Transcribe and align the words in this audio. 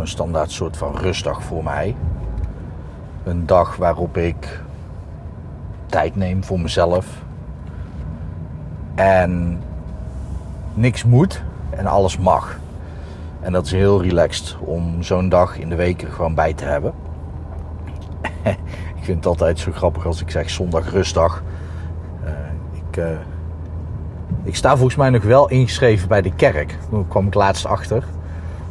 een 0.00 0.08
standaard 0.08 0.50
soort 0.50 0.76
van 0.76 0.96
rustdag 0.96 1.42
voor 1.42 1.64
mij. 1.64 1.96
Een 3.24 3.46
dag 3.46 3.76
waarop 3.76 4.16
ik 4.16 4.60
tijd 5.86 6.16
neem 6.16 6.44
voor 6.44 6.60
mezelf. 6.60 7.06
En 8.94 9.62
niks 10.74 11.04
moet 11.04 11.42
en 11.70 11.86
alles 11.86 12.18
mag. 12.18 12.58
En 13.40 13.52
dat 13.52 13.66
is 13.66 13.72
heel 13.72 14.02
relaxed 14.02 14.56
om 14.60 15.02
zo'n 15.02 15.28
dag 15.28 15.58
in 15.58 15.68
de 15.68 15.74
week 15.74 16.02
er 16.02 16.12
gewoon 16.12 16.34
bij 16.34 16.54
te 16.54 16.64
hebben. 16.64 16.92
ik 18.98 19.02
vind 19.02 19.16
het 19.16 19.26
altijd 19.26 19.58
zo 19.58 19.72
grappig 19.72 20.06
als 20.06 20.20
ik 20.20 20.30
zeg 20.30 20.50
zondag 20.50 20.90
rustdag. 20.90 21.42
Uh, 22.24 22.30
ik, 22.72 22.96
uh, 22.96 23.06
ik 24.42 24.56
sta 24.56 24.76
volgens 24.76 24.96
mij 24.96 25.10
nog 25.10 25.22
wel 25.22 25.48
ingeschreven 25.48 26.08
bij 26.08 26.22
de 26.22 26.34
kerk. 26.34 26.78
Daar 26.90 27.04
kwam 27.08 27.26
ik 27.26 27.34
laatst 27.34 27.66
achter. 27.66 28.04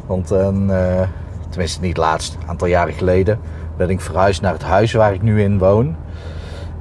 Want 0.06 0.32
uh, 0.32 1.00
tenminste 1.48 1.80
niet 1.80 1.96
laatst, 1.96 2.34
een 2.34 2.48
aantal 2.48 2.68
jaren 2.68 2.94
geleden, 2.94 3.38
ben 3.76 3.90
ik 3.90 4.00
verhuisd 4.00 4.42
naar 4.42 4.52
het 4.52 4.62
huis 4.62 4.92
waar 4.92 5.14
ik 5.14 5.22
nu 5.22 5.42
in 5.42 5.58
woon. 5.58 5.96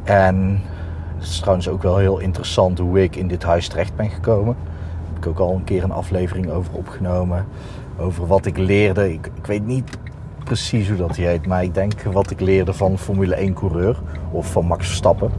En 0.03 0.61
het 1.15 1.23
is 1.27 1.39
trouwens 1.39 1.69
ook 1.69 1.83
wel 1.83 1.97
heel 1.97 2.19
interessant 2.19 2.79
hoe 2.79 3.03
ik 3.03 3.15
in 3.15 3.27
dit 3.27 3.43
huis 3.43 3.67
terecht 3.67 3.95
ben 3.95 4.09
gekomen. 4.09 4.55
Daar 4.55 5.13
heb 5.13 5.17
ik 5.23 5.29
ook 5.29 5.39
al 5.39 5.55
een 5.55 5.63
keer 5.63 5.83
een 5.83 5.91
aflevering 5.91 6.49
over 6.49 6.73
opgenomen. 6.73 7.45
Over 7.97 8.27
wat 8.27 8.45
ik 8.45 8.57
leerde. 8.57 9.13
Ik, 9.13 9.29
ik 9.35 9.45
weet 9.45 9.65
niet 9.65 9.97
precies 10.43 10.87
hoe 10.87 10.97
dat 10.97 11.15
heet, 11.15 11.47
maar 11.47 11.63
ik 11.63 11.73
denk 11.73 12.01
wat 12.01 12.31
ik 12.31 12.39
leerde 12.39 12.73
van 12.73 12.97
Formule 12.97 13.35
1 13.35 13.53
coureur 13.53 14.01
of 14.31 14.51
van 14.51 14.65
Max 14.65 14.85
Verstappen. 14.85 15.31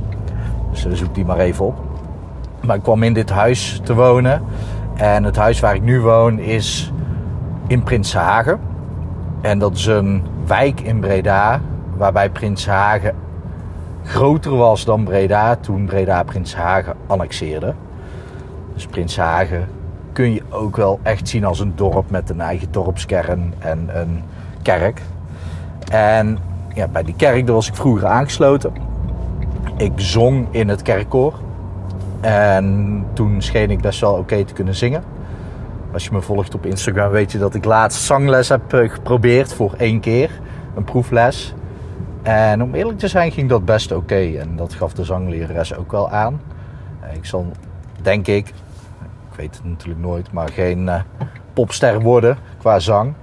Dus 0.71 0.99
zoek 0.99 1.15
die 1.15 1.25
maar 1.25 1.39
even 1.39 1.65
op. 1.65 1.75
Maar 2.67 2.77
ik 2.77 2.83
kwam 2.83 3.03
in 3.03 3.13
dit 3.13 3.31
huis 3.31 3.81
te 3.85 3.95
wonen. 3.95 4.43
En 4.95 5.25
het 5.25 5.37
huis 5.37 5.61
waar 5.61 5.75
ik 5.75 5.83
nu 5.83 6.01
woon 6.01 6.39
is 6.39 6.93
in 7.75 7.83
Prinshagen. 7.83 8.61
En 9.41 9.59
dat 9.59 9.77
is 9.77 9.87
een 9.87 10.23
wijk 10.47 10.81
in 10.81 11.01
Breda 11.01 11.61
waarbij 11.97 12.31
Prinshagen 12.31 13.15
groter 14.05 14.57
was 14.57 14.85
dan 14.85 15.05
Breda 15.05 15.57
toen 15.57 15.87
Breda 15.87 16.23
Prinshagen 16.23 16.95
annexeerde. 17.07 17.75
Dus 18.75 18.87
Prinshagen 18.87 19.69
kun 20.13 20.33
je 20.33 20.43
ook 20.51 20.77
wel 20.77 21.01
echt 21.03 21.29
zien 21.29 21.45
als 21.45 21.61
een 21.61 21.73
dorp 21.75 22.11
met 22.11 22.31
een 22.31 22.41
eigen 22.41 22.69
dorpskern 22.71 23.55
en 23.59 23.89
een 23.93 24.23
kerk. 24.63 25.03
En 25.91 26.39
ja, 26.75 26.89
bij 26.89 27.03
die 27.03 27.17
kerk 27.17 27.47
daar 27.47 27.55
was 27.55 27.69
ik 27.69 27.75
vroeger 27.75 28.07
aangesloten. 28.07 28.73
Ik 29.77 29.93
zong 29.97 30.47
in 30.51 30.69
het 30.69 30.83
kerkkoor. 30.83 31.35
En 32.21 33.05
toen 33.13 33.43
scheen 33.43 33.71
ik 33.71 33.81
best 33.81 34.01
wel 34.01 34.15
oké 34.15 34.45
te 34.45 34.53
kunnen 34.53 34.75
zingen. 34.75 35.14
Als 35.95 36.05
je 36.05 36.13
me 36.13 36.21
volgt 36.21 36.55
op 36.55 36.67
Instagram 36.67 37.11
weet 37.11 37.33
je 37.33 37.39
dat 37.39 37.55
ik 37.55 37.65
laatst 37.65 38.03
zangles 38.03 38.49
heb 38.49 38.73
eh, 38.73 38.91
geprobeerd 38.91 39.55
voor 39.55 39.75
één 39.77 40.01
keer. 40.01 40.31
Een 40.75 40.85
proefles. 40.85 41.55
En 42.23 42.63
om 42.63 42.75
eerlijk 42.75 42.99
te 42.99 43.09
zijn 43.09 43.33
ging 43.33 43.49
dat 43.49 43.65
best 43.65 43.93
oké. 43.93 44.39
En 44.39 44.57
dat 44.57 44.75
gaf 44.75 44.93
de 44.93 45.05
zanglerares 45.05 45.77
ook 45.77 45.93
wel 45.93 46.11
aan. 46.11 46.41
Eh, 47.01 47.15
ik 47.15 47.25
zal, 47.25 47.47
denk 48.03 48.27
ik, 48.27 48.49
ik 49.31 49.37
weet 49.37 49.55
het 49.55 49.65
natuurlijk 49.65 50.01
nooit, 50.01 50.33
maar 50.33 50.49
geen 50.49 50.87
uh, 50.87 51.01
popster 51.53 52.01
worden 52.01 52.39
qua 52.59 52.79
zang. 52.79 53.15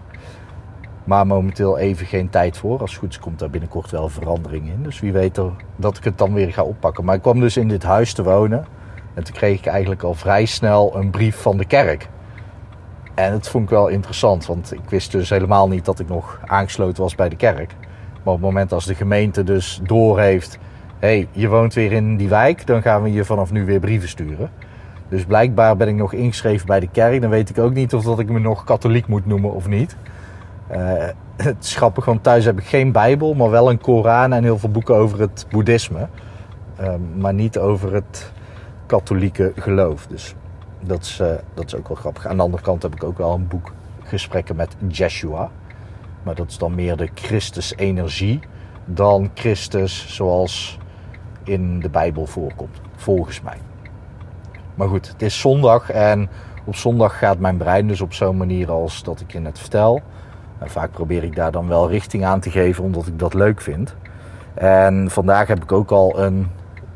Maar 1.04 1.28
momenteel 1.28 1.78
even 1.78 2.06
geen 2.06 2.30
tijd 2.30 2.58
voor. 2.58 2.80
Als 2.80 2.92
het 2.92 3.00
goed 3.00 3.10
is 3.10 3.20
komt 3.20 3.40
daar 3.40 3.50
binnenkort 3.50 3.92
wel 3.92 4.10
verandering 4.10 4.68
in. 4.68 4.84
Dus 4.84 5.00
wie 5.00 5.12
weet 5.12 5.42
dat 5.76 5.98
ik 5.98 6.04
het 6.04 6.18
dan 6.18 6.34
weer 6.34 6.54
ga 6.54 6.64
oppakken. 6.64 7.06
Maar 7.06 7.16
ik 7.16 7.22
kwam 7.22 7.40
dus 7.40 7.58
in 7.58 7.68
dit 7.68 7.84
huis 7.84 8.14
te 8.14 8.24
wonen. 8.24 8.66
En 9.14 9.24
toen 9.24 9.36
kreeg 9.36 9.60
ik 9.60 9.66
eigenlijk 9.66 10.04
al 10.04 10.14
vrij 10.14 10.46
snel 10.46 10.96
een 10.96 11.10
brief 11.10 11.36
van 11.42 11.58
de 11.58 11.66
kerk. 11.66 12.10
En 13.14 13.32
dat 13.32 13.50
vond 13.50 13.64
ik 13.64 13.70
wel 13.70 13.88
interessant, 13.88 14.46
want 14.46 14.74
ik 14.74 14.90
wist 14.90 15.12
dus 15.12 15.30
helemaal 15.30 15.68
niet 15.68 15.86
dat 15.86 16.00
ik 16.00 16.08
nog 16.08 16.40
aangesloten 16.46 17.04
was 17.04 17.16
bij 17.16 17.30
de 17.30 17.36
kerk. 17.36 17.76
Maar 18.24 18.34
op 18.34 18.40
het 18.42 18.50
moment 18.50 18.72
als 18.72 18.86
de 18.86 18.96
gemeente 18.96 19.44
dus 19.44 19.80
doorheeft, 19.84 20.58
hé, 21.00 21.08
hey, 21.08 21.28
je 21.32 21.48
woont 21.48 21.74
weer 21.74 21.92
in 21.92 22.18
die 22.18 22.30
wijk, 22.30 22.68
dan 22.68 22.82
gaan 22.82 23.02
we 23.04 23.12
je 23.12 23.26
vanaf 23.26 23.52
nu 23.52 23.66
weer 23.66 23.80
brieven 23.80 24.10
sturen. 24.10 24.50
Dus 25.10 25.26
blijkbaar 25.26 25.78
ben 25.78 25.88
ik 25.88 25.96
nog 25.96 26.14
ingeschreven 26.14 26.68
bij 26.68 26.80
de 26.80 26.88
kerk. 26.88 27.22
Dan 27.22 27.30
weet 27.30 27.50
ik 27.50 27.58
ook 27.58 27.74
niet 27.74 27.94
of 27.94 28.04
dat 28.04 28.20
ik 28.20 28.30
me 28.30 28.40
nog 28.40 28.64
katholiek 28.64 29.08
moet 29.08 29.26
noemen 29.26 29.54
of 29.54 29.68
niet. 29.68 29.96
Uh, 30.72 30.78
het 31.44 31.64
is 31.64 31.76
grappig, 31.76 32.06
want 32.06 32.24
thuis 32.24 32.46
heb 32.46 32.60
ik 32.60 32.66
geen 32.66 32.92
Bijbel, 32.92 33.34
maar 33.34 33.50
wel 33.50 33.70
een 33.70 33.82
Koran 33.82 34.34
en 34.34 34.44
heel 34.44 34.58
veel 34.58 34.70
boeken 34.70 34.96
over 34.96 35.20
het 35.20 35.46
boeddhisme. 35.50 36.08
Uh, 36.82 36.94
maar 37.18 37.34
niet 37.34 37.58
over 37.58 37.94
het 37.94 38.32
katholieke 38.86 39.52
geloof. 39.56 40.08
Dus 40.08 40.36
dat 40.84 41.02
is, 41.02 41.20
uh, 41.20 41.28
dat 41.54 41.66
is 41.66 41.76
ook 41.76 41.88
wel 41.88 41.98
grappig. 41.98 42.28
Aan 42.28 42.38
de 42.38 42.44
andere 42.44 42.64
kant 42.64 42.82
heb 42.82 42.96
ik 42.96 43.04
ook 43.04 43.18
wel 43.18 43.34
een 43.34 43.48
boek 43.48 43.72
gesprekken 44.04 44.56
met 44.56 44.76
Jeshua. 44.88 45.50
Maar 46.24 46.36
dat 46.36 46.50
is 46.50 46.58
dan 46.58 46.76
meer 46.76 46.98
de 46.98 47.10
Christus-energie 47.14 48.40
dan 48.86 49.32
Christus 49.34 50.16
zoals 50.16 50.80
in 51.44 51.80
de 51.80 51.90
Bijbel 51.90 52.26
voorkomt, 52.26 52.82
volgens 52.96 53.42
mij. 53.42 53.58
Maar 54.76 54.88
goed, 54.88 55.08
het 55.08 55.22
is 55.22 55.40
zondag 55.40 55.90
en 55.90 56.30
op 56.66 56.76
zondag 56.76 57.18
gaat 57.18 57.40
mijn 57.40 57.58
brein 57.58 57.88
dus 57.88 58.02
op 58.02 58.14
zo'n 58.14 58.38
manier 58.38 58.72
als 58.72 59.04
dat 59.04 59.20
ik 59.20 59.32
je 59.32 59.40
net 59.40 59.60
vertel. 59.60 60.02
En 60.60 60.70
vaak 60.70 60.92
probeer 60.92 61.24
ik 61.24 61.36
daar 61.36 61.52
dan 61.52 61.68
wel 61.68 61.90
richting 61.90 62.26
aan 62.26 62.40
te 62.40 62.52
geven 62.52 62.84
omdat 62.84 63.08
ik 63.08 63.20
dat 63.20 63.34
leuk 63.34 63.62
vind. 63.62 63.96
En 64.54 65.10
vandaag 65.10 65.48
heb 65.48 65.64
ik 65.64 65.72
ook 65.72 65.92
al 65.92 66.20
een 66.20 66.48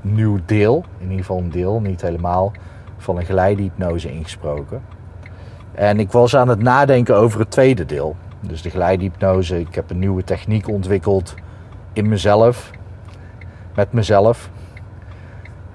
nieuw 0.01 0.39
deel, 0.45 0.83
in 0.97 1.03
ieder 1.03 1.25
geval 1.25 1.37
een 1.37 1.51
deel, 1.51 1.81
niet 1.81 2.01
helemaal, 2.01 2.51
van 3.05 3.17
een 3.17 3.25
geleidhypnose 3.25 4.11
ingesproken. 4.11 4.81
En 5.71 5.99
ik 5.99 6.11
was 6.11 6.35
aan 6.35 6.47
het 6.47 6.61
nadenken 6.61 7.15
over 7.15 7.39
het 7.39 7.51
tweede 7.51 7.85
deel. 7.85 8.15
Dus 8.39 8.61
de 8.61 8.69
geleidhypnose. 8.69 9.59
Ik 9.59 9.75
heb 9.75 9.89
een 9.89 9.99
nieuwe 9.99 10.23
techniek 10.23 10.67
ontwikkeld 10.67 11.35
in 11.93 12.09
mezelf, 12.09 12.71
met 13.75 13.93
mezelf, 13.93 14.49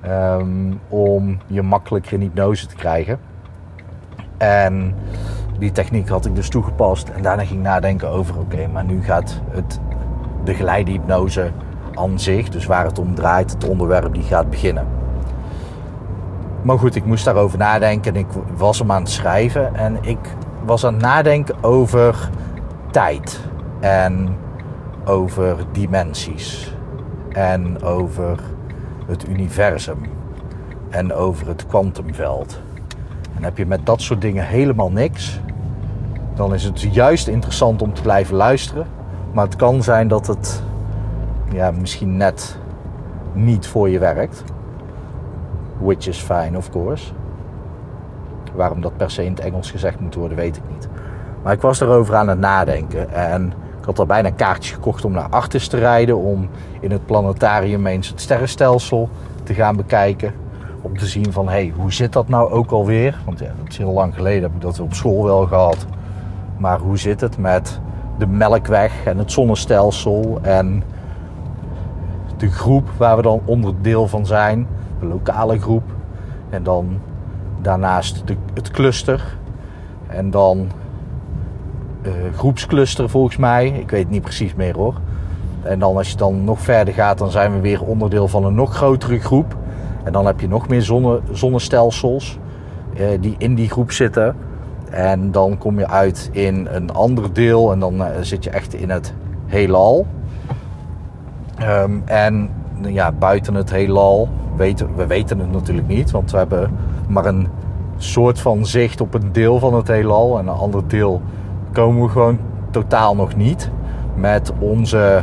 um, 0.06 0.80
om 0.88 1.38
je 1.46 1.62
makkelijker 1.62 2.12
in 2.12 2.20
hypnose 2.20 2.66
te 2.66 2.74
krijgen. 2.74 3.18
En 4.36 4.94
die 5.58 5.72
techniek 5.72 6.08
had 6.08 6.26
ik 6.26 6.34
dus 6.34 6.48
toegepast. 6.48 7.08
En 7.08 7.22
daarna 7.22 7.44
ging 7.44 7.58
ik 7.58 7.66
nadenken 7.66 8.08
over: 8.08 8.38
oké, 8.38 8.66
maar 8.66 8.84
nu 8.84 9.02
gaat 9.02 9.41
het, 9.50 9.80
de 10.44 10.54
geleidhypnose 10.54 11.50
aan 11.94 12.18
zich, 12.18 12.48
dus 12.48 12.66
waar 12.66 12.84
het 12.84 12.98
om 12.98 13.14
draait, 13.14 13.50
het 13.50 13.68
onderwerp, 13.68 14.14
die 14.14 14.22
gaat 14.22 14.50
beginnen. 14.50 15.00
Maar 16.62 16.78
goed, 16.78 16.94
ik 16.94 17.04
moest 17.04 17.25
daarover 17.25 17.59
nadenken 17.59 18.15
en 18.15 18.21
ik 18.21 18.26
was 18.56 18.78
hem 18.78 18.93
aan 18.93 19.03
het 19.03 19.10
schrijven. 19.10 19.75
En 19.75 19.98
ik 20.00 20.19
was 20.65 20.87
aan 20.87 20.93
het 20.93 21.03
nadenken 21.03 21.62
over 21.65 22.31
tijd 22.91 23.41
en 23.81 24.37
over 25.04 25.56
dimensies 25.72 26.75
en 27.32 27.82
over 27.82 28.41
het 29.06 29.28
universum 29.28 29.98
en 30.88 31.12
over 31.12 31.48
het 31.48 31.66
kwantumveld. 31.66 32.60
En 33.37 33.44
heb 33.44 33.56
je 33.56 33.66
met 33.66 33.87
dat 33.87 34.00
soort 34.00 34.21
dingen 34.21 34.47
helemaal 34.47 34.91
niks, 34.91 35.41
dan 36.34 36.54
is 36.54 36.65
het 36.65 36.81
juist 36.81 37.28
interessant 37.28 37.82
om 37.82 37.94
te 37.94 38.03
blijven 38.03 38.37
luisteren. 38.37 38.87
Maar 39.32 39.44
het 39.44 39.56
kan 39.56 39.82
zijn 39.82 40.09
dat 40.09 40.27
het 40.27 40.62
ja, 41.53 41.71
misschien 41.71 42.16
net 42.16 42.59
niet 43.33 43.66
voor 43.66 43.89
je 43.89 43.98
werkt. 43.98 44.45
Which 45.80 46.06
is 46.06 46.18
fine, 46.18 46.56
of 46.56 46.71
course. 46.71 47.12
Waarom 48.54 48.80
dat 48.80 48.97
per 48.97 49.10
se 49.10 49.24
in 49.24 49.30
het 49.30 49.41
Engels 49.41 49.71
gezegd 49.71 50.00
moet 50.00 50.15
worden, 50.15 50.36
weet 50.36 50.56
ik 50.56 50.62
niet. 50.72 50.88
Maar 51.42 51.53
ik 51.53 51.60
was 51.60 51.80
erover 51.80 52.15
aan 52.15 52.28
het 52.28 52.38
nadenken. 52.38 53.12
En 53.12 53.53
ik 53.78 53.84
had 53.84 53.98
al 53.98 54.06
bijna 54.06 54.30
kaartjes 54.30 54.72
gekocht 54.72 55.04
om 55.04 55.12
naar 55.12 55.28
Artis 55.30 55.68
te 55.68 55.78
rijden. 55.78 56.16
Om 56.16 56.48
in 56.80 56.91
het 56.91 57.06
planetarium 57.06 57.86
eens 57.86 58.09
het 58.09 58.21
sterrenstelsel 58.21 59.09
te 59.42 59.54
gaan 59.54 59.77
bekijken. 59.77 60.34
Om 60.82 60.98
te 60.98 61.06
zien 61.06 61.32
van, 61.32 61.47
hé, 61.47 61.53
hey, 61.53 61.72
hoe 61.77 61.92
zit 61.92 62.12
dat 62.12 62.28
nou 62.28 62.50
ook 62.50 62.71
alweer? 62.71 63.18
Want 63.24 63.38
ja, 63.38 63.53
dat 63.62 63.68
is 63.68 63.78
heel 63.78 63.92
lang 63.92 64.15
geleden, 64.15 64.42
heb 64.42 64.54
ik 64.54 64.60
dat 64.60 64.80
op 64.80 64.94
school 64.94 65.24
wel 65.24 65.47
gehad. 65.47 65.86
Maar 66.56 66.78
hoe 66.78 66.98
zit 66.98 67.21
het 67.21 67.38
met 67.38 67.80
de 68.18 68.26
Melkweg 68.26 69.04
en 69.04 69.18
het 69.18 69.33
zonnestelsel 69.33 70.38
en 70.42 70.83
de 72.36 72.50
groep 72.50 72.88
waar 72.97 73.16
we 73.16 73.22
dan 73.22 73.41
onderdeel 73.44 74.09
van 74.09 74.26
zijn, 74.26 74.66
lokale 75.06 75.58
groep. 75.58 75.84
En 76.50 76.62
dan 76.62 76.98
daarnaast 77.62 78.26
de, 78.26 78.36
het 78.54 78.70
cluster. 78.70 79.36
En 80.06 80.30
dan 80.30 80.68
uh, 82.02 82.12
groepscluster 82.36 83.08
volgens 83.08 83.36
mij. 83.36 83.68
Ik 83.68 83.91
weet 83.91 84.02
het 84.02 84.10
niet 84.10 84.22
precies 84.22 84.54
meer 84.54 84.76
hoor. 84.76 84.94
En 85.62 85.78
dan 85.78 85.97
als 85.97 86.10
je 86.10 86.16
dan 86.16 86.44
nog 86.44 86.60
verder 86.60 86.94
gaat, 86.94 87.18
dan 87.18 87.30
zijn 87.30 87.52
we 87.52 87.60
weer 87.60 87.82
onderdeel 87.82 88.28
van 88.28 88.44
een 88.44 88.54
nog 88.54 88.74
grotere 88.74 89.18
groep. 89.18 89.56
En 90.04 90.12
dan 90.12 90.26
heb 90.26 90.41
je 90.41 90.48
nog 90.48 90.68
meer 90.68 90.82
zonne, 90.82 91.20
zonnestelsels 91.32 92.38
uh, 93.00 93.06
die 93.20 93.34
in 93.38 93.54
die 93.54 93.68
groep 93.68 93.92
zitten. 93.92 94.36
En 94.91 95.30
dan 95.30 95.58
kom 95.58 95.78
je 95.78 95.88
uit 95.88 96.28
in 96.32 96.68
een 96.70 96.92
ander 96.92 97.32
deel 97.32 97.72
en 97.72 97.78
dan 97.78 97.94
uh, 97.94 98.06
zit 98.20 98.44
je 98.44 98.50
echt 98.50 98.74
in 98.74 98.91
het 98.91 99.14
heelal. 99.47 100.06
Um, 101.62 102.02
en 102.04 102.50
ja, 102.82 103.12
buiten 103.12 103.54
het 103.54 103.71
heelal 103.71 104.28
weten 104.56 104.94
we 104.97 105.06
weten 105.06 105.38
het 105.38 105.53
natuurlijk 105.53 105.88
niet, 105.88 106.10
want 106.10 106.30
we 106.30 106.36
hebben 106.36 106.71
maar 107.09 107.27
een 107.27 107.48
soort 107.97 108.41
van 108.41 108.66
zicht 108.66 109.00
op 109.00 109.15
een 109.15 109.32
deel 109.32 109.59
van 109.59 109.74
het 109.74 109.88
heelal 109.88 110.38
en 110.38 110.47
een 110.47 110.54
ander 110.54 110.88
deel 110.88 111.22
komen 111.72 112.03
we 112.03 112.09
gewoon 112.09 112.38
totaal 112.71 113.15
nog 113.16 113.36
niet 113.36 113.71
met 114.15 114.53
onze 114.59 115.22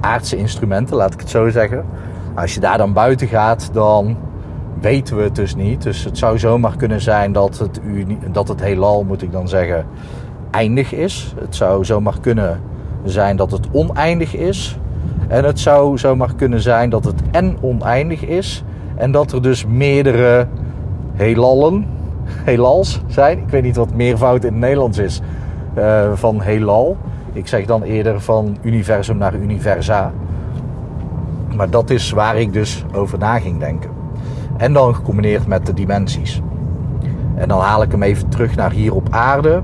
aardse 0.00 0.36
instrumenten, 0.36 0.96
laat 0.96 1.12
ik 1.12 1.20
het 1.20 1.30
zo 1.30 1.50
zeggen. 1.50 1.84
Als 2.34 2.54
je 2.54 2.60
daar 2.60 2.78
dan 2.78 2.92
buiten 2.92 3.28
gaat, 3.28 3.70
dan 3.72 4.16
weten 4.80 5.16
we 5.16 5.22
het 5.22 5.34
dus 5.34 5.54
niet. 5.54 5.82
Dus 5.82 6.04
het 6.04 6.18
zou 6.18 6.38
zomaar 6.38 6.76
kunnen 6.76 7.00
zijn 7.00 7.32
dat 7.32 7.58
het, 7.58 7.80
dat 8.32 8.48
het 8.48 8.60
heelal, 8.60 9.04
moet 9.04 9.22
ik 9.22 9.32
dan 9.32 9.48
zeggen, 9.48 9.86
eindig 10.50 10.92
is. 10.92 11.34
Het 11.38 11.54
zou 11.54 11.84
zomaar 11.84 12.20
kunnen 12.20 12.60
zijn 13.04 13.36
dat 13.36 13.50
het 13.50 13.66
oneindig 13.70 14.34
is. 14.34 14.78
En 15.28 15.44
het 15.44 15.60
zou 15.60 15.98
zomaar 15.98 16.34
kunnen 16.34 16.60
zijn 16.60 16.90
dat 16.90 17.04
het 17.04 17.22
en 17.30 17.56
oneindig 17.60 18.24
is. 18.24 18.64
En 18.94 19.10
dat 19.10 19.32
er 19.32 19.42
dus 19.42 19.66
meerdere 19.66 20.46
heelallen, 21.14 21.86
heelals 22.24 23.00
zijn. 23.06 23.38
Ik 23.38 23.48
weet 23.48 23.62
niet 23.62 23.76
wat 23.76 23.94
meervoud 23.94 24.44
in 24.44 24.52
het 24.52 24.60
Nederlands 24.60 24.98
is 24.98 25.20
uh, 25.78 26.12
van 26.14 26.40
heelal. 26.40 26.96
Ik 27.32 27.48
zeg 27.48 27.66
dan 27.66 27.82
eerder 27.82 28.20
van 28.20 28.56
universum 28.62 29.16
naar 29.16 29.34
universa. 29.34 30.12
Maar 31.56 31.70
dat 31.70 31.90
is 31.90 32.10
waar 32.10 32.36
ik 32.36 32.52
dus 32.52 32.84
over 32.94 33.18
na 33.18 33.38
ging 33.38 33.58
denken. 33.58 33.90
En 34.56 34.72
dan 34.72 34.94
gecombineerd 34.94 35.46
met 35.46 35.66
de 35.66 35.74
dimensies. 35.74 36.40
En 37.34 37.48
dan 37.48 37.60
haal 37.60 37.82
ik 37.82 37.90
hem 37.90 38.02
even 38.02 38.28
terug 38.28 38.56
naar 38.56 38.70
hier 38.70 38.94
op 38.94 39.08
aarde. 39.10 39.62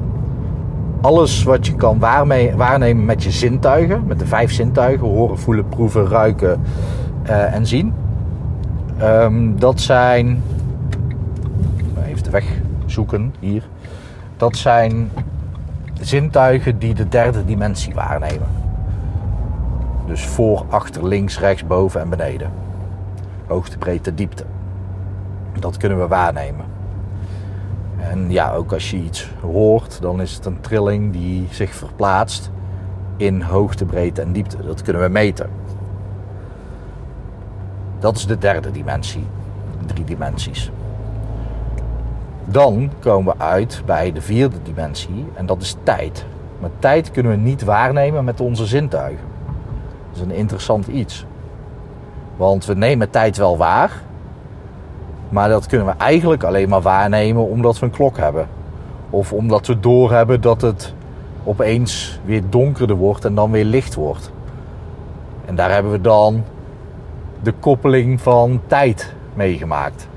Alles 1.03 1.43
wat 1.43 1.67
je 1.67 1.75
kan 1.75 1.99
waarnemen 1.99 3.05
met 3.05 3.23
je 3.23 3.31
zintuigen, 3.31 4.07
met 4.07 4.19
de 4.19 4.27
vijf 4.27 4.53
zintuigen, 4.53 5.07
horen, 5.07 5.39
voelen, 5.39 5.69
proeven, 5.69 6.07
ruiken 6.07 6.61
uh, 7.27 7.55
en 7.55 7.67
zien. 7.67 7.95
Um, 9.03 9.59
dat 9.59 9.81
zijn, 9.81 10.43
even 12.07 12.23
de 12.23 12.43
zoeken 12.87 13.35
hier. 13.39 13.69
Dat 14.37 14.57
zijn 14.57 15.11
zintuigen 16.01 16.79
die 16.79 16.95
de 16.95 17.09
derde 17.09 17.45
dimensie 17.45 17.95
waarnemen. 17.95 18.49
Dus 20.07 20.27
voor, 20.27 20.65
achter, 20.69 21.07
links, 21.07 21.39
rechts, 21.39 21.67
boven 21.67 22.01
en 22.01 22.09
beneden. 22.09 22.51
Hoogte, 23.47 23.79
breedte, 23.79 24.15
diepte. 24.15 24.45
Dat 25.59 25.77
kunnen 25.77 26.01
we 26.01 26.07
waarnemen. 26.07 26.72
En 28.11 28.31
ja, 28.31 28.53
ook 28.53 28.73
als 28.73 28.91
je 28.91 28.97
iets 28.97 29.31
hoort, 29.41 30.01
dan 30.01 30.21
is 30.21 30.35
het 30.35 30.45
een 30.45 30.61
trilling 30.61 31.13
die 31.13 31.47
zich 31.51 31.75
verplaatst 31.75 32.51
in 33.17 33.41
hoogte, 33.43 33.85
breedte 33.85 34.23
en 34.23 34.33
diepte. 34.33 34.57
Dat 34.63 34.83
kunnen 34.83 35.03
we 35.03 35.09
meten. 35.09 35.51
Dat 37.99 38.17
is 38.17 38.27
de 38.27 38.39
derde 38.39 38.71
dimensie. 38.71 39.25
Drie 39.87 40.05
dimensies. 40.05 40.71
Dan 42.45 42.91
komen 42.99 43.37
we 43.37 43.45
uit 43.45 43.83
bij 43.87 44.13
de 44.13 44.21
vierde 44.21 44.57
dimensie 44.63 45.27
en 45.35 45.47
dat 45.47 45.63
is 45.63 45.77
tijd. 45.83 46.25
Maar 46.61 46.71
tijd 46.79 47.11
kunnen 47.11 47.33
we 47.33 47.39
niet 47.39 47.65
waarnemen 47.65 48.25
met 48.25 48.41
onze 48.41 48.67
zintuigen. 48.67 49.27
Dat 50.09 50.17
is 50.17 50.21
een 50.21 50.37
interessant 50.37 50.87
iets. 50.87 51.27
Want 52.37 52.65
we 52.65 52.75
nemen 52.75 53.11
tijd 53.11 53.37
wel 53.37 53.57
waar, 53.57 54.03
maar 55.33 55.49
dat 55.49 55.67
kunnen 55.67 55.87
we 55.87 55.93
eigenlijk 55.97 56.43
alleen 56.43 56.69
maar 56.69 56.81
waarnemen 56.81 57.49
omdat 57.49 57.79
we 57.79 57.87
een 57.87 57.93
klok 57.93 58.17
hebben. 58.17 58.49
Of 59.11 59.33
omdat 59.33 59.67
we 59.67 59.81
doorhebben 59.81 60.41
dat 60.41 60.61
het 60.61 60.95
opeens 61.45 62.21
weer 62.25 62.43
donkerder 62.51 62.97
wordt 62.97 63.25
en 63.25 63.35
dan 63.35 63.51
weer 63.51 63.65
licht 63.65 63.95
wordt. 63.95 64.31
En 65.45 65.55
daar 65.55 65.71
hebben 65.71 65.93
we 65.93 66.01
dan 66.01 66.45
de 67.43 67.53
koppeling 67.53 68.21
van 68.21 68.61
tijd 68.67 69.15
meegemaakt. 69.35 70.09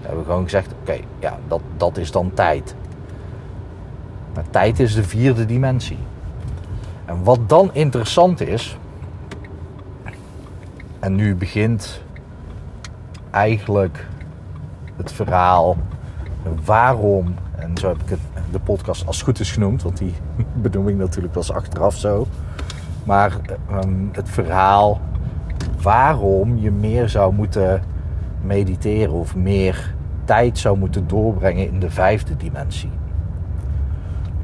We 0.00 0.06
hebben 0.06 0.24
gewoon 0.24 0.44
gezegd: 0.44 0.72
oké, 0.80 0.96
ja, 1.18 1.38
dat, 1.48 1.60
dat 1.76 1.96
is 1.96 2.10
dan 2.10 2.30
tijd. 2.34 2.74
Maar 4.34 4.44
tijd 4.50 4.80
is 4.80 4.94
de 4.94 5.04
vierde 5.04 5.46
dimensie. 5.46 5.98
En 7.04 7.24
wat 7.24 7.48
dan 7.48 7.70
interessant 7.72 8.40
is, 8.40 8.78
en 10.98 11.14
nu 11.14 11.34
begint 11.34 12.02
eigenlijk 13.30 14.06
het 15.00 15.12
verhaal 15.12 15.76
waarom, 16.64 17.34
en 17.56 17.76
zo 17.76 17.88
heb 17.88 18.02
ik 18.02 18.08
het, 18.08 18.20
de 18.50 18.60
podcast 18.60 19.06
als 19.06 19.22
goed 19.22 19.40
is 19.40 19.52
genoemd, 19.52 19.82
want 19.82 19.98
die 19.98 20.14
benoem 20.62 20.88
ik 20.88 20.96
natuurlijk 20.96 21.32
pas 21.32 21.52
achteraf 21.52 21.96
zo. 21.96 22.26
Maar 23.04 23.36
um, 23.84 24.08
het 24.12 24.28
verhaal 24.28 25.00
waarom 25.82 26.58
je 26.58 26.70
meer 26.70 27.08
zou 27.08 27.34
moeten 27.34 27.82
mediteren 28.42 29.14
of 29.14 29.36
meer 29.36 29.94
tijd 30.24 30.58
zou 30.58 30.78
moeten 30.78 31.08
doorbrengen 31.08 31.66
in 31.66 31.80
de 31.80 31.90
vijfde 31.90 32.36
dimensie. 32.36 32.90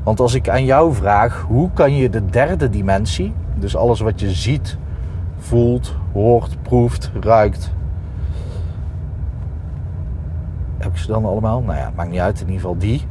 Want 0.02 0.20
als 0.20 0.34
ik 0.34 0.48
aan 0.48 0.64
jou 0.64 0.94
vraag, 0.94 1.44
hoe 1.48 1.70
kan 1.72 1.94
je 1.94 2.10
de 2.10 2.26
derde 2.26 2.70
dimensie, 2.70 3.32
dus 3.54 3.76
alles 3.76 4.00
wat 4.00 4.20
je 4.20 4.30
ziet, 4.30 4.78
voelt, 5.38 5.94
hoort, 6.12 6.62
proeft, 6.62 7.10
ruikt, 7.20 7.72
dan 11.06 11.24
allemaal? 11.24 11.62
Nou 11.62 11.78
ja, 11.78 11.92
maakt 11.96 12.10
niet 12.10 12.20
uit, 12.20 12.40
in 12.40 12.46
ieder 12.46 12.60
geval 12.60 12.78
die. 12.78 13.02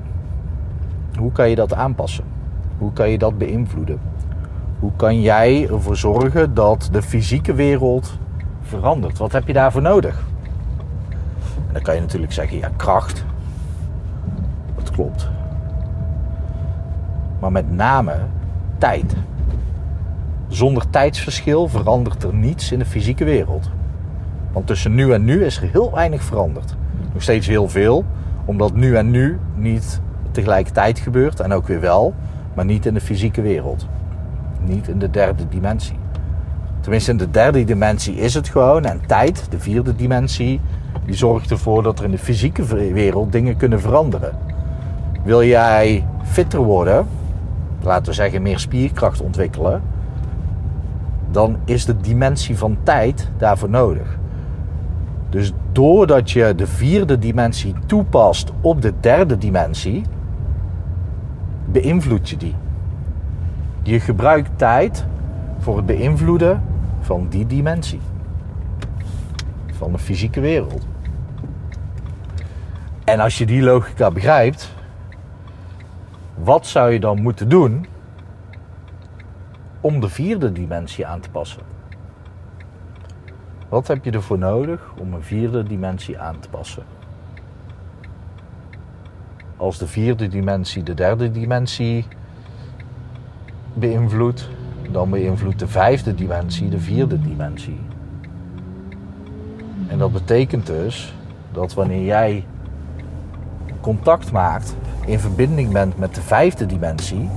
Hoe 1.17 1.31
kan 1.31 1.49
je 1.49 1.55
dat 1.55 1.73
aanpassen? 1.73 2.23
Hoe 2.77 2.93
kan 2.93 3.09
je 3.09 3.17
dat 3.17 3.37
beïnvloeden? 3.37 3.99
Hoe 4.79 4.91
kan 4.95 5.21
jij 5.21 5.67
ervoor 5.69 5.97
zorgen 5.97 6.53
dat 6.53 6.89
de 6.91 7.01
fysieke 7.01 7.53
wereld 7.53 8.17
verandert? 8.61 9.17
Wat 9.17 9.31
heb 9.31 9.47
je 9.47 9.53
daarvoor 9.53 9.81
nodig? 9.81 10.23
En 11.67 11.73
dan 11.73 11.81
kan 11.81 11.95
je 11.95 12.01
natuurlijk 12.01 12.33
zeggen, 12.33 12.57
ja, 12.57 12.69
kracht. 12.75 13.25
Dat 14.75 14.91
klopt. 14.91 15.29
Maar 17.39 17.51
met 17.51 17.71
name 17.71 18.15
tijd. 18.77 19.15
Zonder 20.47 20.89
tijdsverschil 20.89 21.67
verandert 21.67 22.23
er 22.23 22.33
niets 22.33 22.71
in 22.71 22.79
de 22.79 22.85
fysieke 22.85 23.23
wereld. 23.23 23.69
Want 24.51 24.67
tussen 24.67 24.95
nu 24.95 25.13
en 25.13 25.23
nu 25.23 25.45
is 25.45 25.61
er 25.61 25.69
heel 25.71 25.91
weinig 25.91 26.23
veranderd. 26.23 26.75
Nog 27.15 27.23
steeds 27.23 27.47
heel 27.47 27.69
veel, 27.69 28.05
omdat 28.45 28.73
nu 28.73 28.95
en 28.95 29.11
nu 29.11 29.39
niet 29.55 30.01
tegelijkertijd 30.31 30.99
gebeurt 30.99 31.39
en 31.39 31.53
ook 31.53 31.67
weer 31.67 31.79
wel, 31.79 32.13
maar 32.53 32.65
niet 32.65 32.85
in 32.85 32.93
de 32.93 33.01
fysieke 33.01 33.41
wereld. 33.41 33.87
Niet 34.61 34.87
in 34.87 34.99
de 34.99 35.09
derde 35.09 35.47
dimensie. 35.49 35.97
Tenminste, 36.79 37.11
in 37.11 37.17
de 37.17 37.31
derde 37.31 37.63
dimensie 37.63 38.15
is 38.15 38.33
het 38.33 38.49
gewoon. 38.49 38.85
En 38.85 39.01
tijd, 39.07 39.47
de 39.49 39.59
vierde 39.59 39.95
dimensie, 39.95 40.61
die 41.05 41.15
zorgt 41.15 41.51
ervoor 41.51 41.83
dat 41.83 41.99
er 41.99 42.05
in 42.05 42.11
de 42.11 42.17
fysieke 42.17 42.65
wereld 42.93 43.31
dingen 43.31 43.57
kunnen 43.57 43.81
veranderen. 43.81 44.35
Wil 45.23 45.43
jij 45.43 46.05
fitter 46.23 46.59
worden, 46.59 47.07
laten 47.81 48.05
we 48.05 48.13
zeggen 48.13 48.41
meer 48.41 48.59
spierkracht 48.59 49.21
ontwikkelen, 49.21 49.81
dan 51.31 51.57
is 51.65 51.85
de 51.85 51.97
dimensie 51.97 52.57
van 52.57 52.77
tijd 52.83 53.29
daarvoor 53.37 53.69
nodig. 53.69 54.17
Dus 55.35 55.51
doordat 55.71 56.31
je 56.31 56.55
de 56.55 56.67
vierde 56.67 57.19
dimensie 57.19 57.73
toepast 57.85 58.51
op 58.61 58.81
de 58.81 58.93
derde 58.99 59.37
dimensie, 59.37 60.03
beïnvloed 61.65 62.29
je 62.29 62.37
die. 62.37 62.55
Je 63.83 63.99
gebruikt 63.99 64.57
tijd 64.57 65.05
voor 65.59 65.77
het 65.77 65.85
beïnvloeden 65.85 66.63
van 66.99 67.27
die 67.29 67.45
dimensie. 67.45 67.99
Van 69.71 69.91
de 69.91 69.97
fysieke 69.97 70.39
wereld. 70.39 70.87
En 73.03 73.19
als 73.19 73.37
je 73.37 73.45
die 73.45 73.61
logica 73.61 74.11
begrijpt, 74.11 74.73
wat 76.35 76.67
zou 76.67 76.91
je 76.91 76.99
dan 76.99 77.21
moeten 77.21 77.49
doen 77.49 77.85
om 79.81 79.99
de 79.99 80.09
vierde 80.09 80.51
dimensie 80.51 81.05
aan 81.05 81.19
te 81.19 81.29
passen? 81.29 81.74
Wat 83.69 83.87
heb 83.87 84.05
je 84.05 84.11
ervoor 84.11 84.37
nodig 84.37 84.93
om 84.99 85.13
een 85.13 85.23
vierde 85.23 85.63
dimensie 85.63 86.19
aan 86.19 86.39
te 86.39 86.49
passen? 86.49 86.83
Als 89.57 89.77
de 89.77 89.87
vierde 89.87 90.27
dimensie 90.27 90.83
de 90.83 90.93
derde 90.93 91.31
dimensie 91.31 92.05
beïnvloedt, 93.73 94.49
dan 94.91 95.09
beïnvloedt 95.09 95.59
de 95.59 95.67
vijfde 95.67 96.15
dimensie 96.15 96.69
de 96.69 96.79
vierde 96.79 97.21
dimensie. 97.21 97.79
En 99.87 99.97
dat 99.97 100.11
betekent 100.11 100.65
dus 100.65 101.13
dat 101.51 101.73
wanneer 101.73 102.03
jij 102.03 102.45
contact 103.81 104.31
maakt, 104.31 104.75
in 105.05 105.19
verbinding 105.19 105.71
bent 105.71 105.97
met 105.97 106.15
de 106.15 106.21
vijfde 106.21 106.65
dimensie, 106.65 107.29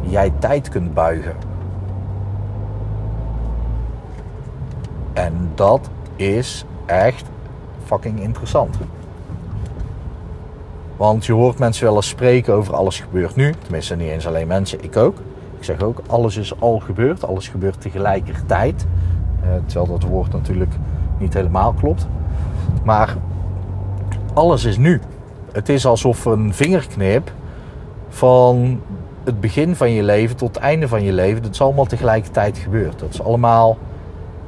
jij 0.00 0.32
tijd 0.38 0.68
kunt 0.68 0.94
buigen. 0.94 1.55
En 5.16 5.50
dat 5.54 5.90
is 6.16 6.64
echt 6.86 7.24
fucking 7.84 8.20
interessant. 8.20 8.76
Want 10.96 11.26
je 11.26 11.32
hoort 11.32 11.58
mensen 11.58 11.84
wel 11.84 11.96
eens 11.96 12.08
spreken 12.08 12.54
over 12.54 12.74
alles 12.74 13.00
gebeurt 13.00 13.36
nu. 13.36 13.54
Tenminste, 13.62 13.96
niet 13.96 14.08
eens 14.08 14.26
alleen 14.26 14.46
mensen, 14.46 14.84
ik 14.84 14.96
ook. 14.96 15.16
Ik 15.58 15.64
zeg 15.64 15.82
ook, 15.82 16.00
alles 16.06 16.36
is 16.36 16.60
al 16.60 16.78
gebeurd. 16.78 17.24
Alles 17.24 17.48
gebeurt 17.48 17.80
tegelijkertijd. 17.80 18.86
Uh, 19.44 19.48
terwijl 19.66 19.98
dat 19.98 20.08
woord 20.08 20.32
natuurlijk 20.32 20.72
niet 21.18 21.34
helemaal 21.34 21.72
klopt. 21.72 22.06
Maar 22.84 23.16
alles 24.34 24.64
is 24.64 24.76
nu. 24.76 25.00
Het 25.52 25.68
is 25.68 25.86
alsof 25.86 26.24
een 26.24 26.54
vingerknip 26.54 27.32
van 28.08 28.80
het 29.24 29.40
begin 29.40 29.76
van 29.76 29.90
je 29.90 30.02
leven 30.02 30.36
tot 30.36 30.54
het 30.54 30.64
einde 30.64 30.88
van 30.88 31.02
je 31.02 31.12
leven, 31.12 31.42
dat 31.42 31.52
is 31.52 31.60
allemaal 31.60 31.84
tegelijkertijd 31.84 32.58
gebeurd. 32.58 32.98
Dat 32.98 33.12
is 33.12 33.22
allemaal 33.22 33.76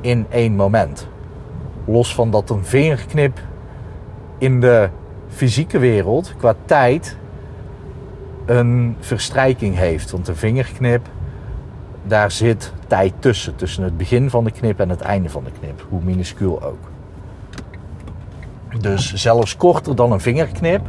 in 0.00 0.26
één 0.28 0.56
moment. 0.56 1.08
Los 1.84 2.14
van 2.14 2.30
dat 2.30 2.50
een 2.50 2.64
vingerknip 2.64 3.40
in 4.38 4.60
de 4.60 4.88
fysieke 5.28 5.78
wereld 5.78 6.34
qua 6.36 6.54
tijd 6.64 7.16
een 8.46 8.96
verstrijking 9.00 9.76
heeft. 9.76 10.10
Want 10.10 10.28
een 10.28 10.36
vingerknip, 10.36 11.06
daar 12.02 12.30
zit 12.30 12.72
tijd 12.86 13.12
tussen. 13.18 13.56
Tussen 13.56 13.84
het 13.84 13.96
begin 13.96 14.30
van 14.30 14.44
de 14.44 14.50
knip 14.50 14.80
en 14.80 14.88
het 14.88 15.00
einde 15.00 15.28
van 15.28 15.44
de 15.44 15.50
knip. 15.60 15.86
Hoe 15.88 16.00
minuscuul 16.02 16.62
ook. 16.62 16.90
Dus 18.80 19.12
zelfs 19.14 19.56
korter 19.56 19.96
dan 19.96 20.12
een 20.12 20.20
vingerknip. 20.20 20.86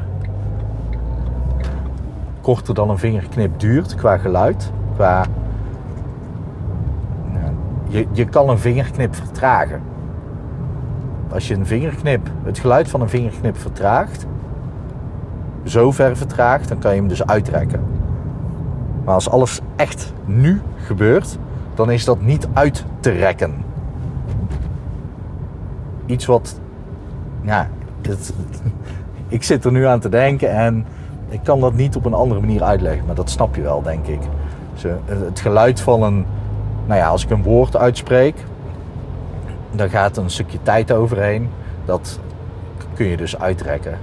Korter 2.42 2.74
dan 2.74 2.89
een 2.89 2.98
vingerknip 2.98 3.60
duurt 3.60 3.96
qua 3.96 4.18
geluid. 4.18 4.72
Qua. 4.96 5.25
Je, 7.89 8.08
je 8.12 8.25
kan 8.25 8.50
een 8.50 8.60
vingerknip 8.60 9.15
vertragen. 9.15 9.81
Als 11.31 11.48
je 11.48 11.53
een 11.53 11.65
vingerknip, 11.65 12.29
het 12.43 12.60
geluid 12.60 12.89
van 12.89 13.01
een 13.01 13.10
vingerknip 13.10 13.58
vertraagt, 13.58 14.25
zo 15.63 15.91
ver 15.91 16.17
vertraagt, 16.17 16.67
dan 16.69 16.79
kan 16.79 16.91
je 16.91 17.00
hem 17.00 17.08
dus 17.08 17.25
uitrekken. 17.25 17.81
Maar 19.03 19.13
als 19.13 19.29
alles 19.29 19.60
echt 19.75 20.13
nu 20.25 20.62
gebeurt, 20.86 21.38
dan 21.74 21.91
is 21.91 22.05
dat 22.05 22.22
niet 22.22 22.48
uit 22.53 22.86
te 23.00 23.10
rekken. 23.10 23.53
Iets 26.05 26.25
wat, 26.25 26.60
ja, 27.41 27.69
ik 29.27 29.43
zit 29.43 29.65
er 29.65 29.72
nu 29.72 29.86
aan 29.86 30.00
te 30.00 30.10
denken 30.10 30.51
en 30.51 30.86
ik 31.29 31.39
kan 31.43 31.60
dat 31.60 31.74
niet 31.74 31.96
op 31.96 32.05
een 32.05 32.13
andere 32.13 32.39
manier 32.39 32.63
uitleggen, 32.63 33.05
maar 33.05 33.15
dat 33.15 33.29
snap 33.29 33.55
je 33.55 33.62
wel, 33.62 33.81
denk 33.81 34.08
ik. 34.08 34.19
Het 35.05 35.39
geluid 35.39 35.81
van 35.81 36.03
een, 36.03 36.25
nou 36.89 37.01
ja, 37.01 37.08
als 37.08 37.24
ik 37.24 37.29
een 37.29 37.43
woord 37.43 37.77
uitspreek, 37.77 38.36
dan 39.72 39.89
gaat 39.89 40.17
een 40.17 40.29
stukje 40.29 40.62
tijd 40.62 40.91
overheen. 40.91 41.50
Dat 41.86 42.19
kun 42.93 43.05
je 43.05 43.17
dus 43.17 43.39
uitrekken. 43.39 43.98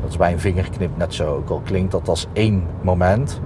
Dat 0.00 0.10
is 0.10 0.16
bij 0.16 0.32
een 0.32 0.40
vingerknip 0.40 0.96
net 0.96 1.14
zo. 1.14 1.36
Ook 1.36 1.50
al 1.50 1.60
klinkt 1.64 1.92
dat 1.92 2.08
als 2.08 2.26
één 2.32 2.66
moment. 2.80 3.40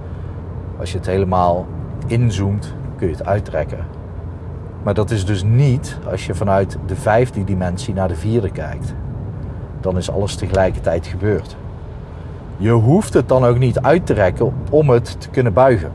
Als 0.79 0.91
je 0.91 0.97
het 0.97 1.05
helemaal 1.05 1.65
inzoomt, 2.05 2.73
kun 2.97 3.07
je 3.07 3.13
het 3.13 3.25
uittrekken. 3.25 3.85
Maar 4.83 4.93
dat 4.93 5.11
is 5.11 5.25
dus 5.25 5.43
niet 5.43 5.97
als 6.09 6.25
je 6.25 6.35
vanuit 6.35 6.77
de 6.85 6.95
vijfde 6.95 7.43
dimensie 7.43 7.93
naar 7.93 8.07
de 8.07 8.15
vierde 8.15 8.51
kijkt. 8.51 8.93
Dan 9.81 9.97
is 9.97 10.11
alles 10.11 10.35
tegelijkertijd 10.35 11.07
gebeurd. 11.07 11.55
Je 12.57 12.71
hoeft 12.71 13.13
het 13.13 13.27
dan 13.27 13.45
ook 13.45 13.57
niet 13.57 13.79
uit 13.79 14.05
te 14.05 14.13
rekken 14.13 14.53
om 14.69 14.89
het 14.89 15.21
te 15.21 15.29
kunnen 15.29 15.53
buigen. 15.53 15.91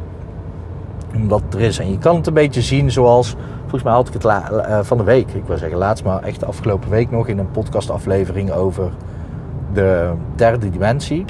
Omdat 1.15 1.43
er 1.51 1.61
is. 1.61 1.79
En 1.79 1.91
je 1.91 1.99
kan 1.99 2.17
het 2.17 2.27
een 2.27 2.35
beetje 2.35 2.63
zien 2.63 2.91
zoals. 2.91 3.37
Volgens 3.61 3.83
mij 3.83 3.93
had 3.93 4.09
ik 4.09 4.15
het 4.15 4.25
eh, 4.25 4.81
van 4.83 4.99
de 4.99 5.05
week. 5.05 5.33
Ik 5.33 5.45
wil 5.45 5.59
zeggen 5.59 5.79
laatst, 5.79 6.05
maar 6.05 6.23
echt 6.23 6.41
de 6.41 6.47
afgelopen 6.47 6.91
week 6.91 7.11
nog 7.11 7.29
in 7.29 7.39
een 7.39 7.51
podcastaflevering 7.51 8.53
over 8.53 8.91
de 9.73 10.13
derde 10.35 10.71
dimensie. 10.71 11.25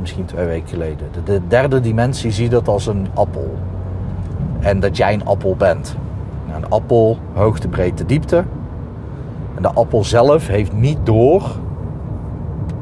Misschien 0.00 0.24
twee 0.24 0.46
weken 0.46 0.68
geleden. 0.68 1.06
De, 1.24 1.40
derde 1.48 1.80
dimensie 1.80 2.30
zie 2.30 2.48
dat 2.48 2.68
als 2.68 2.86
een 2.86 3.06
appel. 3.14 3.54
En 4.60 4.80
dat 4.80 4.96
jij 4.96 5.12
een 5.12 5.26
appel 5.26 5.56
bent. 5.56 5.96
Nou, 6.46 6.62
een 6.62 6.70
appel, 6.70 7.18
hoogte, 7.32 7.68
breedte, 7.68 8.06
diepte. 8.06 8.44
En 9.54 9.62
de 9.62 9.72
appel 9.72 10.04
zelf 10.04 10.46
heeft 10.46 10.72
niet 10.72 10.98
door 11.02 11.42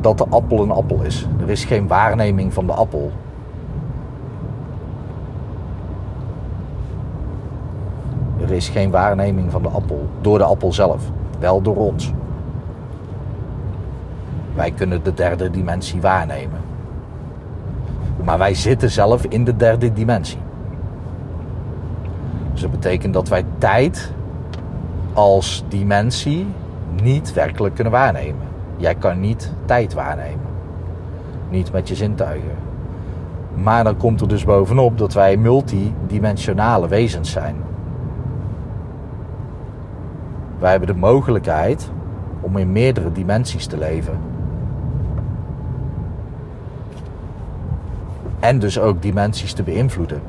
dat 0.00 0.18
de 0.18 0.26
appel 0.28 0.62
een 0.62 0.70
appel 0.70 1.02
is. 1.02 1.26
Er 1.40 1.50
is 1.50 1.64
geen 1.64 1.86
waarneming 1.86 2.52
van 2.52 2.66
de 2.66 2.72
appel. 2.72 3.12
Is 8.52 8.68
geen 8.68 8.90
waarneming 8.90 9.50
van 9.50 9.62
de 9.62 9.68
appel 9.68 10.08
door 10.20 10.38
de 10.38 10.44
appel 10.44 10.72
zelf, 10.72 11.02
wel 11.38 11.62
door 11.62 11.76
ons. 11.76 12.12
Wij 14.54 14.70
kunnen 14.70 15.02
de 15.02 15.14
derde 15.14 15.50
dimensie 15.50 16.00
waarnemen. 16.00 16.60
Maar 18.24 18.38
wij 18.38 18.54
zitten 18.54 18.90
zelf 18.90 19.24
in 19.24 19.44
de 19.44 19.56
derde 19.56 19.92
dimensie. 19.92 20.38
Dus 22.52 22.60
dat 22.60 22.70
betekent 22.70 23.14
dat 23.14 23.28
wij 23.28 23.44
tijd 23.58 24.12
als 25.12 25.64
dimensie 25.68 26.46
niet 27.02 27.32
werkelijk 27.32 27.74
kunnen 27.74 27.92
waarnemen. 27.92 28.46
Jij 28.76 28.94
kan 28.94 29.20
niet 29.20 29.52
tijd 29.64 29.94
waarnemen. 29.94 30.46
Niet 31.50 31.72
met 31.72 31.88
je 31.88 31.94
zintuigen. 31.94 32.56
Maar 33.54 33.84
dan 33.84 33.96
komt 33.96 34.20
er 34.20 34.28
dus 34.28 34.44
bovenop 34.44 34.98
dat 34.98 35.12
wij 35.12 35.36
multidimensionale 35.36 36.88
wezens 36.88 37.30
zijn. 37.30 37.56
Wij 40.62 40.70
hebben 40.70 40.88
de 40.88 41.00
mogelijkheid 41.00 41.90
om 42.40 42.56
in 42.56 42.72
meerdere 42.72 43.12
dimensies 43.12 43.66
te 43.66 43.78
leven. 43.78 44.18
En 48.40 48.58
dus 48.58 48.78
ook 48.78 49.02
dimensies 49.02 49.52
te 49.52 49.62
beïnvloeden. 49.62 50.20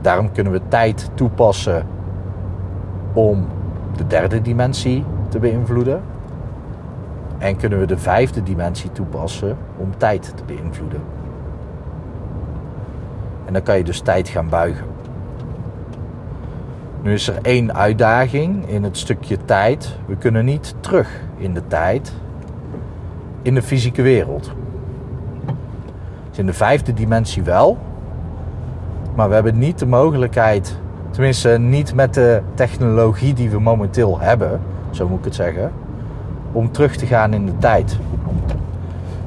Daarom 0.00 0.32
kunnen 0.32 0.52
we 0.52 0.60
tijd 0.68 1.10
toepassen 1.14 1.86
om 3.12 3.46
de 3.96 4.06
derde 4.06 4.42
dimensie 4.42 5.04
te 5.28 5.38
beïnvloeden. 5.38 6.02
En 7.38 7.56
kunnen 7.56 7.78
we 7.78 7.86
de 7.86 7.98
vijfde 7.98 8.42
dimensie 8.42 8.92
toepassen 8.92 9.56
om 9.76 9.96
tijd 9.96 10.32
te 10.36 10.44
beïnvloeden. 10.44 11.00
En 13.44 13.52
dan 13.52 13.62
kan 13.62 13.76
je 13.76 13.84
dus 13.84 14.00
tijd 14.00 14.28
gaan 14.28 14.48
buigen. 14.48 14.93
Nu 17.04 17.12
is 17.12 17.28
er 17.28 17.38
één 17.42 17.74
uitdaging 17.74 18.68
in 18.68 18.84
het 18.84 18.98
stukje 18.98 19.38
tijd. 19.44 19.96
We 20.06 20.16
kunnen 20.16 20.44
niet 20.44 20.74
terug 20.80 21.20
in 21.36 21.54
de 21.54 21.66
tijd 21.66 22.12
in 23.42 23.54
de 23.54 23.62
fysieke 23.62 24.02
wereld. 24.02 24.52
Dus 26.28 26.38
in 26.38 26.46
de 26.46 26.52
vijfde 26.52 26.92
dimensie 26.92 27.42
wel. 27.42 27.78
Maar 29.14 29.28
we 29.28 29.34
hebben 29.34 29.58
niet 29.58 29.78
de 29.78 29.86
mogelijkheid, 29.86 30.78
tenminste 31.10 31.58
niet 31.58 31.94
met 31.94 32.14
de 32.14 32.42
technologie 32.54 33.34
die 33.34 33.50
we 33.50 33.60
momenteel 33.60 34.20
hebben, 34.20 34.60
zo 34.90 35.08
moet 35.08 35.18
ik 35.18 35.24
het 35.24 35.34
zeggen, 35.34 35.72
om 36.52 36.72
terug 36.72 36.96
te 36.96 37.06
gaan 37.06 37.34
in 37.34 37.46
de 37.46 37.58
tijd. 37.58 37.98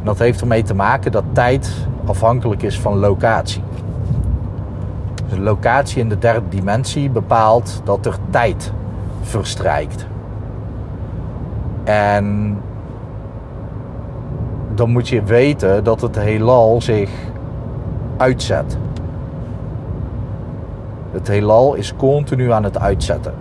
dat 0.03 0.19
heeft 0.19 0.41
ermee 0.41 0.63
te 0.63 0.75
maken 0.75 1.11
dat 1.11 1.23
tijd 1.31 1.87
afhankelijk 2.05 2.63
is 2.63 2.79
van 2.79 2.97
locatie. 2.97 3.61
De 5.29 5.39
locatie 5.39 6.01
in 6.01 6.09
de 6.09 6.17
derde 6.17 6.49
dimensie 6.49 7.09
bepaalt 7.09 7.81
dat 7.83 8.05
er 8.05 8.17
tijd 8.29 8.71
verstrijkt. 9.21 10.07
En 11.83 12.57
dan 14.75 14.89
moet 14.89 15.07
je 15.07 15.23
weten 15.23 15.83
dat 15.83 16.01
het 16.01 16.15
heelal 16.15 16.81
zich 16.81 17.09
uitzet. 18.17 18.77
Het 21.11 21.27
heelal 21.27 21.73
is 21.73 21.95
continu 21.95 22.51
aan 22.51 22.63
het 22.63 22.79
uitzetten. 22.79 23.33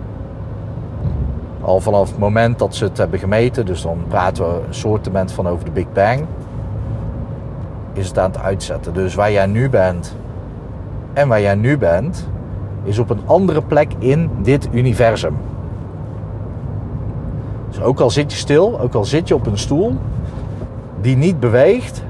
Al 1.61 1.79
vanaf 1.79 2.09
het 2.09 2.19
moment 2.19 2.59
dat 2.59 2.75
ze 2.75 2.83
het 2.83 2.97
hebben 2.97 3.19
gemeten, 3.19 3.65
dus 3.65 3.81
dan 3.81 3.97
praten 4.07 4.43
we 4.43 4.61
een 4.67 4.73
soortement 4.73 5.31
van 5.31 5.47
over 5.47 5.65
de 5.65 5.71
Big 5.71 5.91
Bang, 5.93 6.25
is 7.93 8.07
het 8.07 8.19
aan 8.19 8.31
het 8.31 8.41
uitzetten. 8.41 8.93
Dus 8.93 9.15
waar 9.15 9.31
jij 9.31 9.45
nu 9.45 9.69
bent 9.69 10.15
en 11.17 11.27
waar 11.27 11.41
jij 11.41 11.55
nu 11.55 11.77
bent, 11.77 12.29
is 12.83 12.99
op 12.99 13.09
een 13.09 13.21
andere 13.25 13.61
plek 13.61 13.91
in 13.99 14.29
dit 14.41 14.69
universum. 14.71 15.35
Dus 17.69 17.81
ook 17.81 17.99
al 17.99 18.09
zit 18.09 18.31
je 18.31 18.37
stil, 18.37 18.79
ook 18.79 18.93
al 18.93 19.05
zit 19.05 19.27
je 19.27 19.35
op 19.35 19.45
een 19.45 19.57
stoel, 19.57 19.95
die 21.01 21.17
niet 21.17 21.39
beweegt, 21.39 22.03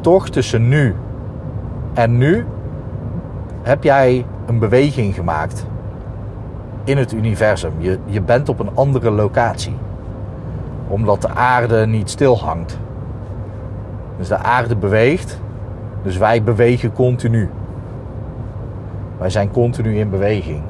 toch 0.00 0.28
tussen 0.28 0.68
nu 0.68 0.94
en 1.92 2.18
nu 2.18 2.46
heb 3.62 3.84
jij 3.84 4.26
een 4.46 4.58
beweging 4.58 5.14
gemaakt 5.14 5.66
in 6.84 6.98
het 6.98 7.12
universum. 7.12 7.72
Je, 7.78 7.98
je 8.04 8.20
bent 8.20 8.48
op 8.48 8.58
een 8.58 8.70
andere 8.74 9.10
locatie. 9.10 9.76
Omdat 10.88 11.22
de 11.22 11.28
aarde 11.28 11.86
niet 11.86 12.10
stil 12.10 12.38
hangt. 12.38 12.78
Dus 14.18 14.28
de 14.28 14.38
aarde 14.38 14.76
beweegt. 14.76 15.40
Dus 16.02 16.16
wij 16.16 16.42
bewegen 16.42 16.92
continu. 16.92 17.50
Wij 19.22 19.30
zijn 19.30 19.50
continu 19.50 19.98
in 19.98 20.10
beweging. 20.10 20.62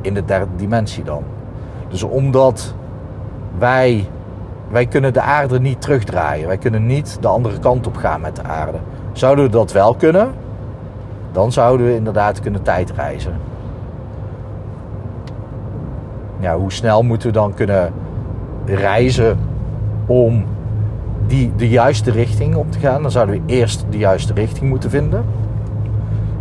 In 0.00 0.14
de 0.14 0.24
derde 0.24 0.56
dimensie 0.56 1.04
dan. 1.04 1.22
Dus 1.88 2.02
omdat 2.02 2.74
wij, 3.58 4.08
wij 4.70 4.86
kunnen 4.86 5.12
de 5.12 5.20
aarde 5.20 5.60
niet 5.60 5.80
terugdraaien. 5.80 6.46
Wij 6.46 6.58
kunnen 6.58 6.86
niet 6.86 7.18
de 7.20 7.28
andere 7.28 7.58
kant 7.58 7.86
op 7.86 7.96
gaan 7.96 8.20
met 8.20 8.36
de 8.36 8.42
aarde. 8.42 8.78
Zouden 9.12 9.44
we 9.44 9.50
dat 9.50 9.72
wel 9.72 9.94
kunnen, 9.94 10.32
dan 11.32 11.52
zouden 11.52 11.86
we 11.86 11.94
inderdaad 11.94 12.40
kunnen 12.40 12.62
tijdreizen. 12.62 13.32
Ja, 16.38 16.56
hoe 16.56 16.72
snel 16.72 17.02
moeten 17.02 17.28
we 17.28 17.34
dan 17.34 17.54
kunnen 17.54 17.92
reizen 18.64 19.38
om 20.06 20.44
die, 21.26 21.52
de 21.56 21.68
juiste 21.68 22.10
richting 22.10 22.54
op 22.54 22.72
te 22.72 22.78
gaan? 22.78 23.02
Dan 23.02 23.10
zouden 23.10 23.34
we 23.34 23.52
eerst 23.52 23.84
de 23.90 23.98
juiste 23.98 24.32
richting 24.32 24.68
moeten 24.68 24.90
vinden 24.90 25.37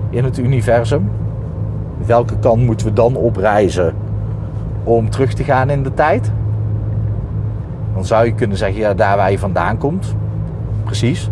in 0.10 0.24
het 0.24 0.38
universum. 0.38 1.10
Welke 2.06 2.38
kant 2.40 2.66
moeten 2.66 2.88
we 2.88 2.94
dan 2.94 3.16
opreizen 3.16 3.94
om 4.84 5.10
terug 5.10 5.34
te 5.34 5.44
gaan 5.44 5.70
in 5.70 5.84
de 5.84 5.94
tijd? 5.94 6.32
Dan 7.94 8.06
zou 8.06 8.26
je 8.26 8.34
kunnen 8.34 8.58
zeggen, 8.58 8.80
ja, 8.80 8.94
daar 8.94 9.18
waar 9.18 9.32
je 9.32 9.40
vandaan 9.40 9.78
komt. 9.78 10.16
Precies. 10.84 11.30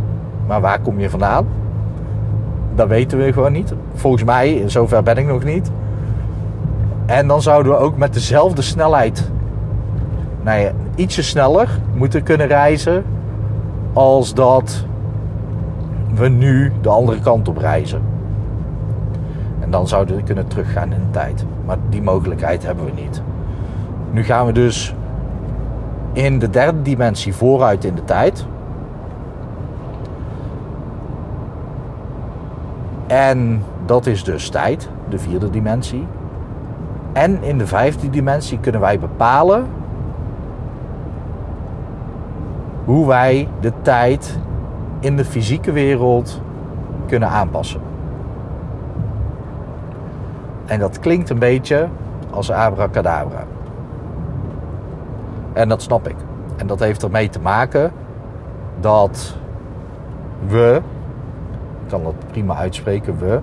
Maar 0.48 0.62
waar 0.62 0.79
kom 0.79 1.00
je 1.00 1.10
vandaan? 1.10 1.46
Dat 2.75 2.88
weten 2.88 3.17
we 3.17 3.34
gewoon 3.34 3.51
niet. 3.51 3.74
Volgens 3.94 4.24
mij, 4.24 4.63
zover 4.65 5.03
ben 5.03 5.17
ik 5.17 5.27
nog 5.27 5.44
niet. 5.44 5.72
En 7.05 7.27
dan 7.27 7.41
zouden 7.41 7.72
we 7.72 7.77
ook 7.77 7.98
met 7.98 8.13
dezelfde 8.13 8.62
snelheid, 8.62 9.32
nou 10.41 10.60
ja, 10.60 10.72
ietsje 10.96 11.24
sneller 11.24 11.70
moeten 11.94 12.24
kunnen 12.24 12.48
reizen 12.48 13.03
als 13.94 14.34
dat 14.34 14.86
we 16.15 16.27
nu 16.27 16.72
de 16.82 16.89
andere 16.89 17.20
kant 17.20 17.48
op 17.48 17.58
reizen. 17.58 18.01
En 19.65 19.72
dan 19.72 19.88
zouden 19.88 20.15
we 20.15 20.24
kunnen 20.24 20.48
teruggaan 20.48 20.91
in 20.91 21.00
de 21.00 21.12
tijd. 21.12 21.45
Maar 21.65 21.77
die 21.89 22.01
mogelijkheid 22.01 22.63
hebben 22.63 22.86
we 22.86 22.91
niet. 23.01 23.22
Nu 24.12 24.24
gaan 24.24 24.45
we 24.45 24.51
dus 24.51 24.95
in 26.13 26.39
de 26.39 26.50
derde 26.50 26.81
dimensie 26.81 27.34
vooruit 27.34 27.84
in 27.84 27.95
de 27.95 28.03
tijd. 28.03 28.45
En 33.07 33.63
dat 33.86 34.05
is 34.05 34.24
dus 34.24 34.50
tijd, 34.50 34.89
de 35.10 35.19
vierde 35.19 35.50
dimensie. 35.50 36.07
En 37.13 37.43
in 37.43 37.57
de 37.57 37.67
vijfde 37.67 38.10
dimensie 38.10 38.60
kunnen 38.60 38.81
wij 38.81 39.00
bepalen 39.00 39.65
hoe 42.84 43.07
wij 43.07 43.48
de 43.60 43.72
tijd 43.81 44.39
in 45.00 45.15
de 45.15 45.25
fysieke 45.25 45.72
wereld 45.72 46.41
kunnen 47.07 47.29
aanpassen. 47.29 47.81
En 50.65 50.79
dat 50.79 51.00
klinkt 51.00 51.29
een 51.29 51.39
beetje 51.39 51.88
als 52.29 52.51
abracadabra. 52.51 53.43
En 55.53 55.69
dat 55.69 55.81
snap 55.81 56.07
ik. 56.07 56.15
En 56.57 56.67
dat 56.67 56.79
heeft 56.79 57.03
ermee 57.03 57.29
te 57.29 57.39
maken 57.39 57.91
dat 58.79 59.38
we, 60.48 60.81
ik 61.84 61.89
kan 61.89 62.03
dat 62.03 62.13
prima 62.31 62.55
uitspreken, 62.55 63.17
we, 63.17 63.39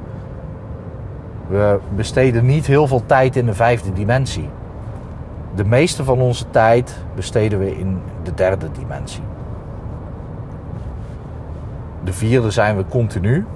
we 1.48 1.78
besteden 1.94 2.46
niet 2.46 2.66
heel 2.66 2.86
veel 2.86 3.02
tijd 3.06 3.36
in 3.36 3.46
de 3.46 3.54
vijfde 3.54 3.92
dimensie. 3.92 4.48
De 5.54 5.64
meeste 5.64 6.04
van 6.04 6.20
onze 6.20 6.50
tijd 6.50 6.96
besteden 7.14 7.58
we 7.58 7.78
in 7.78 8.00
de 8.22 8.34
derde 8.34 8.66
dimensie. 8.72 9.22
De 12.04 12.12
vierde 12.12 12.50
zijn 12.50 12.76
we 12.76 12.84
continu. 12.88 13.46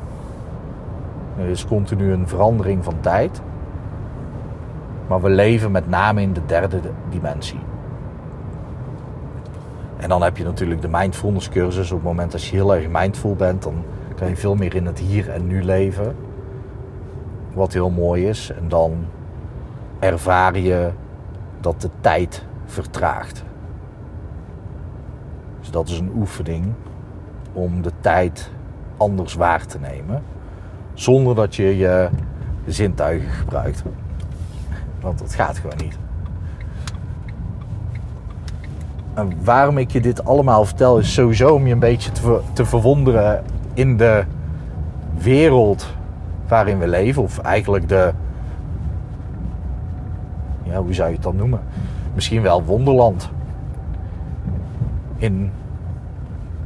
Er 1.38 1.48
is 1.48 1.66
continu 1.66 2.12
een 2.12 2.28
verandering 2.28 2.84
van 2.84 2.94
tijd. 3.00 3.40
Maar 5.08 5.20
we 5.22 5.28
leven 5.28 5.70
met 5.70 5.88
name 5.88 6.20
in 6.20 6.32
de 6.32 6.46
derde 6.46 6.80
dimensie. 7.10 7.60
En 9.96 10.08
dan 10.08 10.22
heb 10.22 10.36
je 10.36 10.44
natuurlijk 10.44 10.82
de 10.82 10.88
mindfulness 10.88 11.48
cursus. 11.48 11.90
Op 11.90 11.98
het 11.98 12.06
moment 12.06 12.32
dat 12.32 12.44
je 12.44 12.56
heel 12.56 12.74
erg 12.74 12.86
mindful 12.88 13.34
bent, 13.34 13.62
dan 13.62 13.74
kan 14.16 14.28
je 14.28 14.36
veel 14.36 14.54
meer 14.54 14.74
in 14.74 14.86
het 14.86 14.98
hier 14.98 15.30
en 15.30 15.46
nu 15.46 15.62
leven. 15.64 16.16
Wat 17.54 17.72
heel 17.72 17.90
mooi 17.90 18.28
is. 18.28 18.50
En 18.50 18.68
dan 18.68 19.06
ervaar 19.98 20.58
je 20.58 20.90
dat 21.60 21.80
de 21.80 21.90
tijd 22.00 22.44
vertraagt. 22.64 23.44
Dus 25.60 25.70
dat 25.70 25.88
is 25.88 25.98
een 25.98 26.12
oefening 26.16 26.72
om 27.52 27.82
de 27.82 27.92
tijd 28.00 28.50
anders 28.96 29.34
waar 29.34 29.66
te 29.66 29.78
nemen. 29.78 30.22
Zonder 30.94 31.34
dat 31.34 31.54
je 31.54 31.76
je 31.76 32.08
zintuigen 32.66 33.30
gebruikt. 33.30 33.82
Want 35.06 35.18
dat 35.18 35.34
gaat 35.34 35.58
gewoon 35.58 35.76
niet. 35.82 35.98
En 39.14 39.44
waarom 39.44 39.78
ik 39.78 39.90
je 39.90 40.00
dit 40.00 40.24
allemaal 40.24 40.64
vertel 40.64 40.98
is 40.98 41.12
sowieso 41.12 41.54
om 41.54 41.66
je 41.66 41.72
een 41.72 41.78
beetje 41.78 42.12
te, 42.12 42.40
te 42.52 42.64
verwonderen 42.64 43.44
in 43.74 43.96
de 43.96 44.24
wereld 45.18 45.94
waarin 46.48 46.78
we 46.78 46.88
leven. 46.88 47.22
Of 47.22 47.38
eigenlijk 47.38 47.88
de, 47.88 48.12
ja, 50.62 50.82
hoe 50.82 50.94
zou 50.94 51.08
je 51.08 51.14
het 51.14 51.22
dan 51.22 51.36
noemen? 51.36 51.60
Misschien 52.14 52.42
wel 52.42 52.62
wonderland. 52.62 53.30
In 55.16 55.50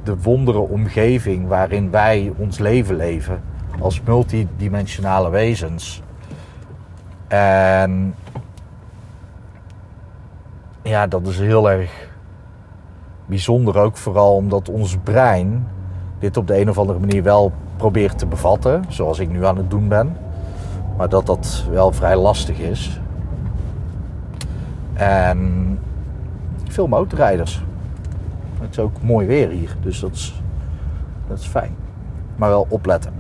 de 0.02 0.16
wondere 0.22 0.58
omgeving 0.58 1.48
waarin 1.48 1.90
wij 1.90 2.32
ons 2.36 2.58
leven 2.58 2.96
leven 2.96 3.40
als 3.80 4.02
multidimensionale 4.02 5.30
wezens. 5.30 6.02
En 7.28 8.14
ja, 10.90 11.06
dat 11.06 11.26
is 11.26 11.38
heel 11.38 11.70
erg 11.70 12.08
bijzonder 13.26 13.78
ook 13.78 13.96
vooral 13.96 14.34
omdat 14.34 14.68
ons 14.68 14.96
brein 15.02 15.66
dit 16.18 16.36
op 16.36 16.46
de 16.46 16.60
een 16.60 16.68
of 16.68 16.78
andere 16.78 16.98
manier 16.98 17.22
wel 17.22 17.52
probeert 17.76 18.18
te 18.18 18.26
bevatten, 18.26 18.84
zoals 18.88 19.18
ik 19.18 19.30
nu 19.30 19.44
aan 19.44 19.56
het 19.56 19.70
doen 19.70 19.88
ben. 19.88 20.16
Maar 20.96 21.08
dat 21.08 21.26
dat 21.26 21.64
wel 21.70 21.92
vrij 21.92 22.16
lastig 22.16 22.58
is. 22.58 23.00
En 24.94 25.78
veel 26.68 26.86
motorrijders. 26.86 27.62
Het 28.60 28.70
is 28.70 28.78
ook 28.78 29.02
mooi 29.02 29.26
weer 29.26 29.48
hier, 29.48 29.76
dus 29.82 30.00
dat 30.00 30.12
is, 30.12 30.42
dat 31.28 31.38
is 31.38 31.46
fijn. 31.46 31.76
Maar 32.36 32.48
wel 32.48 32.66
opletten. 32.68 33.12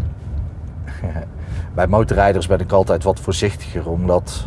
Bij 1.74 1.86
motorrijders 1.86 2.46
ben 2.46 2.60
ik 2.60 2.72
altijd 2.72 3.04
wat 3.04 3.20
voorzichtiger, 3.20 3.88
omdat 3.88 4.46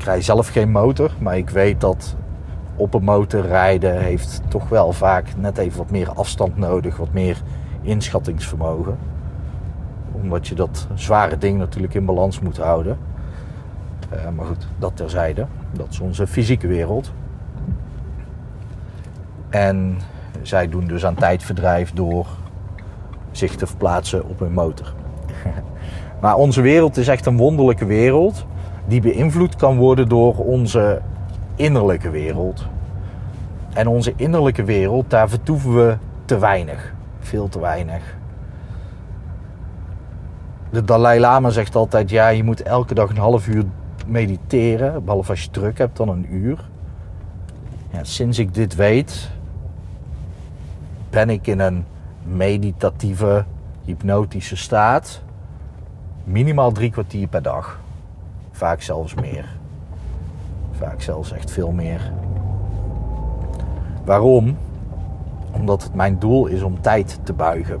ik 0.00 0.06
rij 0.06 0.22
zelf 0.22 0.48
geen 0.48 0.70
motor, 0.70 1.10
maar 1.18 1.36
ik 1.36 1.50
weet 1.50 1.80
dat 1.80 2.16
op 2.76 2.94
een 2.94 3.04
motor 3.04 3.46
rijden 3.46 4.00
heeft 4.00 4.40
toch 4.48 4.68
wel 4.68 4.92
vaak 4.92 5.26
net 5.36 5.58
even 5.58 5.78
wat 5.78 5.90
meer 5.90 6.12
afstand 6.12 6.56
nodig, 6.56 6.96
wat 6.96 7.12
meer 7.12 7.42
inschattingsvermogen. 7.82 8.98
Omdat 10.12 10.48
je 10.48 10.54
dat 10.54 10.86
zware 10.94 11.38
ding 11.38 11.58
natuurlijk 11.58 11.94
in 11.94 12.04
balans 12.04 12.40
moet 12.40 12.58
houden. 12.58 12.98
Uh, 14.12 14.28
maar 14.36 14.46
goed, 14.46 14.68
dat 14.78 14.96
terzijde. 14.96 15.46
Dat 15.72 15.86
is 15.90 16.00
onze 16.00 16.26
fysieke 16.26 16.66
wereld. 16.66 17.12
En 19.48 19.98
zij 20.42 20.68
doen 20.68 20.86
dus 20.86 21.04
aan 21.04 21.14
tijdverdrijf 21.14 21.92
door 21.92 22.26
zich 23.30 23.54
te 23.54 23.66
verplaatsen 23.66 24.28
op 24.28 24.38
hun 24.38 24.52
motor. 24.52 24.94
maar 26.22 26.34
onze 26.34 26.60
wereld 26.60 26.96
is 26.96 27.08
echt 27.08 27.26
een 27.26 27.36
wonderlijke 27.36 27.86
wereld 27.86 28.46
die 28.90 29.00
beïnvloed 29.00 29.56
kan 29.56 29.76
worden 29.76 30.08
door 30.08 30.36
onze 30.36 31.00
innerlijke 31.54 32.10
wereld. 32.10 32.66
En 33.72 33.86
onze 33.86 34.12
innerlijke 34.16 34.64
wereld, 34.64 35.10
daar 35.10 35.28
vertoeven 35.28 35.74
we 35.74 35.96
te 36.24 36.38
weinig. 36.38 36.94
Veel 37.20 37.48
te 37.48 37.60
weinig. 37.60 38.16
De 40.70 40.84
Dalai 40.84 41.20
Lama 41.20 41.50
zegt 41.50 41.74
altijd: 41.74 42.10
ja, 42.10 42.28
je 42.28 42.44
moet 42.44 42.62
elke 42.62 42.94
dag 42.94 43.10
een 43.10 43.16
half 43.16 43.48
uur 43.48 43.64
mediteren. 44.06 45.04
Behalve 45.04 45.30
als 45.30 45.42
je 45.42 45.50
druk 45.50 45.78
hebt, 45.78 45.96
dan 45.96 46.08
een 46.08 46.34
uur. 46.34 46.68
Ja, 47.90 48.04
sinds 48.04 48.38
ik 48.38 48.54
dit 48.54 48.74
weet, 48.74 49.30
ben 51.10 51.30
ik 51.30 51.46
in 51.46 51.58
een 51.58 51.84
meditatieve, 52.22 53.44
hypnotische 53.84 54.56
staat. 54.56 55.22
Minimaal 56.24 56.72
drie 56.72 56.90
kwartier 56.90 57.28
per 57.28 57.42
dag. 57.42 57.80
Vaak 58.50 58.82
zelfs 58.82 59.14
meer. 59.14 59.44
Vaak 60.70 61.00
zelfs 61.00 61.32
echt 61.32 61.50
veel 61.50 61.70
meer. 61.70 62.12
Waarom? 64.04 64.56
Omdat 65.50 65.82
het 65.82 65.94
mijn 65.94 66.18
doel 66.18 66.46
is 66.46 66.62
om 66.62 66.80
tijd 66.80 67.18
te 67.22 67.32
buigen. 67.32 67.80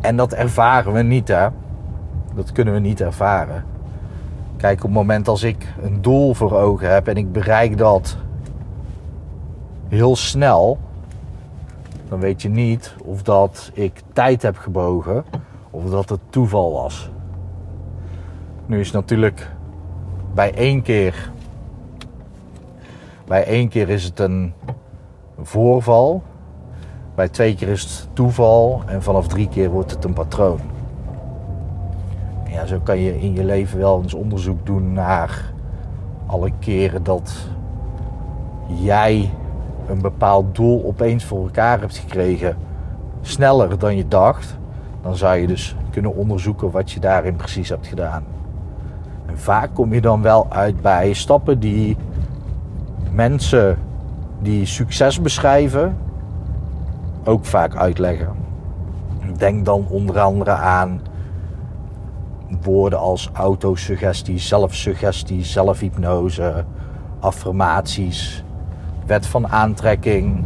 En 0.00 0.16
dat 0.16 0.32
ervaren 0.32 0.92
we 0.92 1.02
niet, 1.02 1.28
hè? 1.28 1.48
Dat 2.34 2.52
kunnen 2.52 2.74
we 2.74 2.80
niet 2.80 3.00
ervaren. 3.00 3.64
Kijk, 4.56 4.76
op 4.76 4.82
het 4.82 4.92
moment 4.92 5.28
als 5.28 5.42
ik 5.42 5.74
een 5.82 6.02
doel 6.02 6.34
voor 6.34 6.52
ogen 6.52 6.92
heb 6.92 7.08
en 7.08 7.16
ik 7.16 7.32
bereik 7.32 7.78
dat 7.78 8.16
heel 9.88 10.16
snel, 10.16 10.78
dan 12.08 12.20
weet 12.20 12.42
je 12.42 12.48
niet 12.48 12.94
of 13.04 13.22
dat 13.22 13.70
ik 13.72 14.02
tijd 14.12 14.42
heb 14.42 14.56
gebogen 14.56 15.24
of 15.70 15.90
dat 15.90 16.08
het 16.08 16.20
toeval 16.30 16.72
was. 16.72 17.10
Nu 18.66 18.80
is 18.80 18.90
natuurlijk 18.90 19.50
bij 20.34 20.54
één 20.54 20.82
keer, 20.82 21.30
bij 23.26 23.44
één 23.44 23.68
keer 23.68 23.88
is 23.88 24.04
het 24.04 24.18
een 24.18 24.52
voorval, 25.42 26.22
bij 27.14 27.28
twee 27.28 27.54
keer 27.54 27.68
is 27.68 27.82
het 27.82 28.08
toeval 28.12 28.82
en 28.86 29.02
vanaf 29.02 29.28
drie 29.28 29.48
keer 29.48 29.70
wordt 29.70 29.90
het 29.90 30.04
een 30.04 30.12
patroon. 30.12 30.60
Ja, 32.48 32.66
zo 32.66 32.80
kan 32.82 32.98
je 32.98 33.20
in 33.20 33.34
je 33.34 33.44
leven 33.44 33.78
wel 33.78 34.02
eens 34.02 34.14
onderzoek 34.14 34.66
doen 34.66 34.92
naar 34.92 35.52
alle 36.26 36.50
keren 36.58 37.02
dat 37.02 37.32
jij 38.66 39.30
een 39.88 40.00
bepaald 40.00 40.54
doel 40.54 40.84
opeens 40.84 41.24
voor 41.24 41.42
elkaar 41.44 41.80
hebt 41.80 41.96
gekregen, 41.96 42.56
sneller 43.20 43.78
dan 43.78 43.96
je 43.96 44.08
dacht, 44.08 44.56
dan 45.02 45.16
zou 45.16 45.36
je 45.36 45.46
dus 45.46 45.76
kunnen 45.90 46.14
onderzoeken 46.14 46.70
wat 46.70 46.90
je 46.90 47.00
daarin 47.00 47.36
precies 47.36 47.68
hebt 47.68 47.86
gedaan. 47.86 48.24
Vaak 49.36 49.74
kom 49.74 49.94
je 49.94 50.00
dan 50.00 50.22
wel 50.22 50.46
uit 50.50 50.80
bij 50.80 51.12
stappen 51.12 51.58
die 51.58 51.96
mensen 53.10 53.78
die 54.40 54.66
succes 54.66 55.20
beschrijven 55.20 55.96
ook 57.24 57.44
vaak 57.44 57.76
uitleggen. 57.76 58.28
Denk 59.36 59.64
dan 59.64 59.86
onder 59.88 60.20
andere 60.20 60.50
aan 60.50 61.00
woorden 62.62 62.98
als 62.98 63.30
autosuggestie, 63.32 64.38
zelfsuggestie, 64.38 65.44
zelfhypnose, 65.44 66.64
affirmaties, 67.20 68.44
wet 69.06 69.26
van 69.26 69.48
aantrekking, 69.48 70.44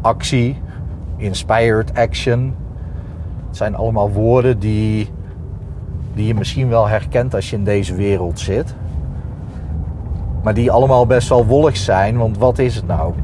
actie, 0.00 0.62
inspired 1.16 1.94
action. 1.94 2.54
Het 3.46 3.56
zijn 3.56 3.74
allemaal 3.74 4.10
woorden 4.10 4.58
die, 4.58 5.10
die 6.16 6.26
je 6.26 6.34
misschien 6.34 6.68
wel 6.68 6.88
herkent 6.88 7.34
als 7.34 7.50
je 7.50 7.56
in 7.56 7.64
deze 7.64 7.94
wereld 7.94 8.40
zit. 8.40 8.74
Maar 10.42 10.54
die 10.54 10.70
allemaal 10.70 11.06
best 11.06 11.28
wel 11.28 11.46
wollig 11.46 11.76
zijn, 11.76 12.16
want 12.16 12.38
wat 12.38 12.58
is 12.58 12.74
het 12.74 12.86
nou? 12.86 13.14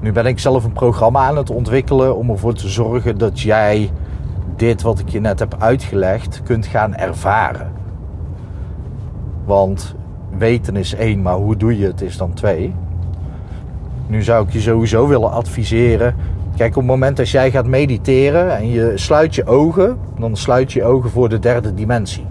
Nu 0.00 0.12
ben 0.12 0.26
ik 0.26 0.38
zelf 0.38 0.64
een 0.64 0.72
programma 0.72 1.26
aan 1.26 1.36
het 1.36 1.50
ontwikkelen 1.50 2.16
om 2.16 2.30
ervoor 2.30 2.54
te 2.54 2.68
zorgen 2.68 3.18
dat 3.18 3.40
jij 3.40 3.90
dit 4.56 4.82
wat 4.82 4.98
ik 4.98 5.08
je 5.08 5.20
net 5.20 5.38
heb 5.38 5.56
uitgelegd 5.58 6.42
kunt 6.42 6.66
gaan 6.66 6.94
ervaren. 6.94 7.72
Want 9.44 9.94
weten 10.36 10.76
is 10.76 10.94
één, 10.94 11.22
maar 11.22 11.36
hoe 11.36 11.56
doe 11.56 11.78
je 11.78 11.86
het 11.86 12.00
is 12.00 12.16
dan 12.16 12.32
twee. 12.32 12.74
Nu 14.06 14.22
zou 14.22 14.46
ik 14.46 14.52
je 14.52 14.60
sowieso 14.60 15.08
willen 15.08 15.30
adviseren. 15.30 16.14
Kijk, 16.56 16.70
op 16.70 16.82
het 16.82 16.90
moment 16.90 17.16
dat 17.16 17.28
jij 17.28 17.50
gaat 17.50 17.66
mediteren 17.66 18.56
en 18.56 18.68
je 18.68 18.92
sluit 18.94 19.34
je 19.34 19.46
ogen, 19.46 19.98
dan 20.18 20.36
sluit 20.36 20.72
je 20.72 20.84
ogen 20.84 21.10
voor 21.10 21.28
de 21.28 21.38
derde 21.38 21.74
dimensie. 21.74 22.26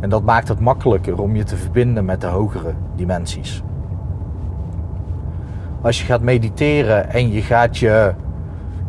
En 0.00 0.10
dat 0.10 0.22
maakt 0.22 0.48
het 0.48 0.60
makkelijker 0.60 1.20
om 1.20 1.36
je 1.36 1.44
te 1.44 1.56
verbinden 1.56 2.04
met 2.04 2.20
de 2.20 2.26
hogere 2.26 2.72
dimensies. 2.96 3.62
Als 5.80 6.00
je 6.00 6.06
gaat 6.06 6.22
mediteren 6.22 7.10
en 7.10 7.32
je 7.32 7.42
gaat 7.42 7.78
je 7.78 8.14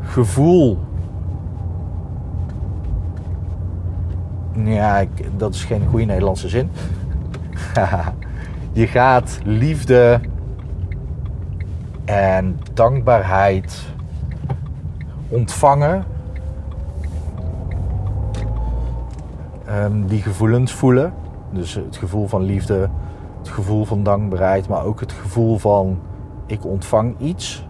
gevoel. 0.01 0.77
Ja, 4.63 5.03
dat 5.37 5.53
is 5.53 5.63
geen 5.63 5.85
goede 5.89 6.05
Nederlandse 6.05 6.49
zin. 6.49 6.69
je 8.71 8.87
gaat 8.87 9.39
liefde 9.43 10.19
en 12.05 12.59
dankbaarheid 12.73 13.89
ontvangen. 15.31 16.03
Um, 19.69 20.07
die 20.07 20.21
gevoelens 20.21 20.73
voelen. 20.73 21.13
Dus 21.51 21.73
het 21.73 21.97
gevoel 21.97 22.27
van 22.27 22.41
liefde, 22.41 22.89
het 23.39 23.49
gevoel 23.49 23.85
van 23.85 24.03
dankbaarheid, 24.03 24.67
maar 24.67 24.85
ook 24.85 24.99
het 24.99 25.11
gevoel 25.11 25.57
van 25.57 25.99
ik 26.45 26.65
ontvang 26.65 27.15
iets. 27.19 27.67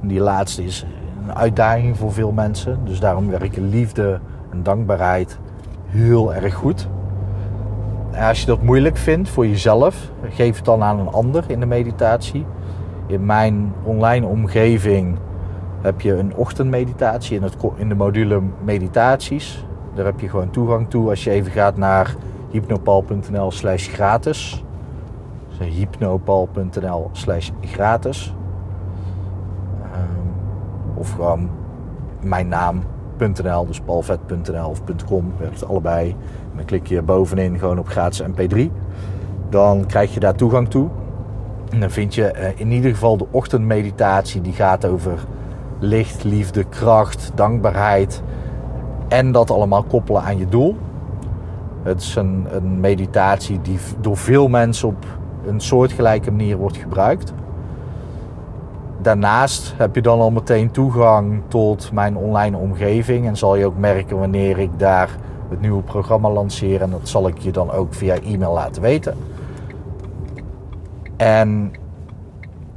Die 0.00 0.20
laatste 0.20 0.64
is 0.64 0.86
een 1.22 1.34
uitdaging 1.34 1.96
voor 1.96 2.12
veel 2.12 2.32
mensen. 2.32 2.78
Dus 2.84 3.00
daarom 3.00 3.30
werken 3.30 3.68
liefde 3.68 4.20
en 4.50 4.62
dankbaarheid 4.62 5.38
heel 5.86 6.34
erg 6.34 6.54
goed. 6.54 6.88
Als 8.16 8.40
je 8.40 8.46
dat 8.46 8.62
moeilijk 8.62 8.96
vindt 8.96 9.28
voor 9.28 9.46
jezelf, 9.46 10.10
geef 10.28 10.56
het 10.56 10.64
dan 10.64 10.82
aan 10.82 10.98
een 10.98 11.12
ander 11.12 11.44
in 11.46 11.60
de 11.60 11.66
meditatie. 11.66 12.46
In 13.06 13.26
mijn 13.26 13.72
online 13.82 14.26
omgeving 14.26 15.18
heb 15.82 16.00
je 16.00 16.12
een 16.12 16.36
ochtendmeditatie 16.36 17.36
in, 17.36 17.42
het, 17.42 17.56
in 17.76 17.88
de 17.88 17.94
module 17.94 18.42
meditaties. 18.64 19.64
Daar 19.94 20.04
heb 20.04 20.20
je 20.20 20.28
gewoon 20.28 20.50
toegang 20.50 20.90
toe 20.90 21.08
als 21.08 21.24
je 21.24 21.30
even 21.30 21.52
gaat 21.52 21.76
naar 21.76 22.14
hypnopal.nl 22.50 23.50
slash 23.50 23.88
gratis. 23.88 24.64
Dus 25.48 25.68
hypnopal.nl 25.68 27.08
slash 27.12 27.50
gratis. 27.60 28.34
Um, 29.94 30.32
of 30.94 31.10
gewoon 31.10 31.50
mijn 32.20 32.48
naam.nl, 32.48 33.66
dus 33.66 33.80
palvet.nl 33.80 34.68
of 34.68 34.82
.com, 35.06 35.32
werkt 35.38 35.68
allebei. 35.68 36.16
Dan 36.56 36.64
klik 36.64 36.86
je 36.86 37.02
bovenin 37.02 37.58
gewoon 37.58 37.78
op 37.78 37.88
gratis 37.88 38.22
mp3. 38.22 38.70
Dan 39.48 39.86
krijg 39.86 40.14
je 40.14 40.20
daar 40.20 40.34
toegang 40.34 40.68
toe. 40.68 40.88
En 41.70 41.80
dan 41.80 41.90
vind 41.90 42.14
je 42.14 42.26
eh, 42.26 42.60
in 42.60 42.70
ieder 42.70 42.90
geval 42.90 43.16
de 43.16 43.26
ochtendmeditatie 43.30 44.40
die 44.40 44.52
gaat 44.52 44.86
over 44.86 45.24
licht, 45.82 46.24
liefde, 46.24 46.64
kracht, 46.64 47.30
dankbaarheid. 47.34 48.22
En 49.08 49.32
dat 49.32 49.50
allemaal 49.50 49.82
koppelen 49.82 50.22
aan 50.22 50.38
je 50.38 50.48
doel. 50.48 50.76
Het 51.82 52.00
is 52.00 52.16
een, 52.16 52.46
een 52.50 52.80
meditatie 52.80 53.60
die 53.62 53.78
door 54.00 54.16
veel 54.16 54.48
mensen 54.48 54.88
op 54.88 55.06
een 55.46 55.60
soortgelijke 55.60 56.30
manier 56.30 56.56
wordt 56.56 56.76
gebruikt. 56.76 57.32
Daarnaast 59.00 59.74
heb 59.76 59.94
je 59.94 60.02
dan 60.02 60.20
al 60.20 60.30
meteen 60.30 60.70
toegang 60.70 61.42
tot 61.48 61.92
mijn 61.92 62.16
online 62.16 62.56
omgeving. 62.56 63.26
En 63.26 63.36
zal 63.36 63.56
je 63.56 63.66
ook 63.66 63.78
merken 63.78 64.18
wanneer 64.18 64.58
ik 64.58 64.70
daar 64.76 65.16
het 65.48 65.60
nieuwe 65.60 65.82
programma 65.82 66.30
lanceer. 66.30 66.82
En 66.82 66.90
dat 66.90 67.08
zal 67.08 67.28
ik 67.28 67.38
je 67.38 67.50
dan 67.52 67.70
ook 67.70 67.94
via 67.94 68.14
e-mail 68.14 68.52
laten 68.52 68.82
weten. 68.82 69.16
En 71.16 71.72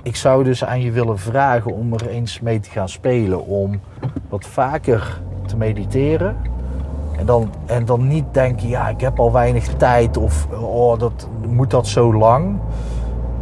ik 0.06 0.16
zou 0.16 0.44
dus 0.44 0.66
aan 0.66 0.82
je 0.82 0.92
willen 0.92 1.20
vragen 1.20 1.72
om 1.72 1.94
er 1.94 2.08
eens 2.08 2.40
mee 2.40 2.60
te 2.60 2.70
gaan 2.70 2.90
spelen. 2.90 3.46
Om 3.46 3.80
wat 4.30 4.46
vaker 4.46 5.22
te 5.46 5.58
mediteren. 5.58 6.38
En 7.18 7.26
dan, 7.26 7.50
en 7.66 7.86
dan 7.86 8.08
niet 8.08 8.26
denken, 8.32 8.68
ja, 8.68 8.90
ik 8.90 9.02
heb 9.02 9.20
al 9.20 9.32
weinig 9.32 9.68
tijd 9.68 10.18
of 10.18 10.48
oh, 10.62 11.00
dat, 11.00 11.28
moet 11.48 11.72
dat 11.72 11.88
zo 11.88 12.14
lang? 12.14 12.60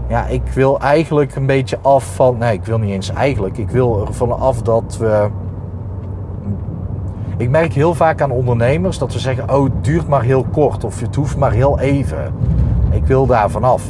Ja, 0.08 0.26
ik 0.26 0.48
wil 0.54 0.80
eigenlijk 0.80 1.36
een 1.36 1.46
beetje 1.46 1.80
af 1.82 2.16
van. 2.16 2.38
Nee, 2.38 2.54
ik 2.54 2.66
wil 2.66 2.78
niet 2.78 2.92
eens 2.92 3.10
eigenlijk. 3.10 3.58
Ik 3.58 3.70
wil 3.70 4.06
er 4.08 4.14
vanaf 4.14 4.62
dat 4.62 4.98
we. 4.98 5.30
Ik 7.38 7.50
merk 7.50 7.74
heel 7.74 7.94
vaak 7.94 8.22
aan 8.22 8.32
ondernemers 8.32 8.98
dat 8.98 9.12
ze 9.12 9.20
zeggen: 9.20 9.56
Oh, 9.56 9.64
het 9.64 9.84
duurt 9.84 10.08
maar 10.08 10.24
heel 10.24 10.46
kort 10.52 10.84
of 10.84 11.00
het 11.00 11.16
hoeft 11.16 11.38
maar 11.38 11.52
heel 11.52 11.80
even. 11.80 12.34
Ik 12.92 13.06
wil 13.06 13.26
daar 13.26 13.50
vanaf. 13.50 13.84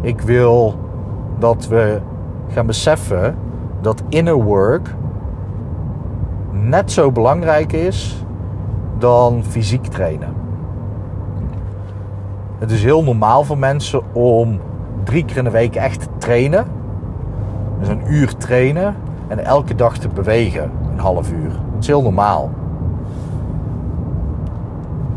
Ik 0.00 0.20
wil 0.20 0.86
dat 1.38 1.66
we 1.66 2.00
gaan 2.48 2.66
beseffen 2.66 3.36
dat 3.80 4.02
inner 4.08 4.42
work 4.42 4.94
net 6.50 6.92
zo 6.92 7.12
belangrijk 7.12 7.72
is 7.72 8.24
dan 8.98 9.42
fysiek 9.44 9.86
trainen. 9.86 10.34
Het 12.58 12.70
is 12.70 12.82
heel 12.82 13.04
normaal 13.04 13.44
voor 13.44 13.58
mensen 13.58 14.14
om 14.14 14.60
drie 15.04 15.24
keer 15.24 15.36
in 15.36 15.44
de 15.44 15.50
week 15.50 15.74
echt 15.74 16.00
te 16.00 16.08
trainen. 16.18 16.66
Dus 17.78 17.88
een 17.88 18.02
uur 18.12 18.36
trainen 18.36 18.94
en 19.28 19.44
elke 19.44 19.74
dag 19.74 19.98
te 19.98 20.08
bewegen, 20.08 20.70
een 20.92 20.98
half 20.98 21.32
uur. 21.32 21.50
Dat 21.50 21.80
is 21.80 21.86
heel 21.86 22.02
normaal. 22.02 22.50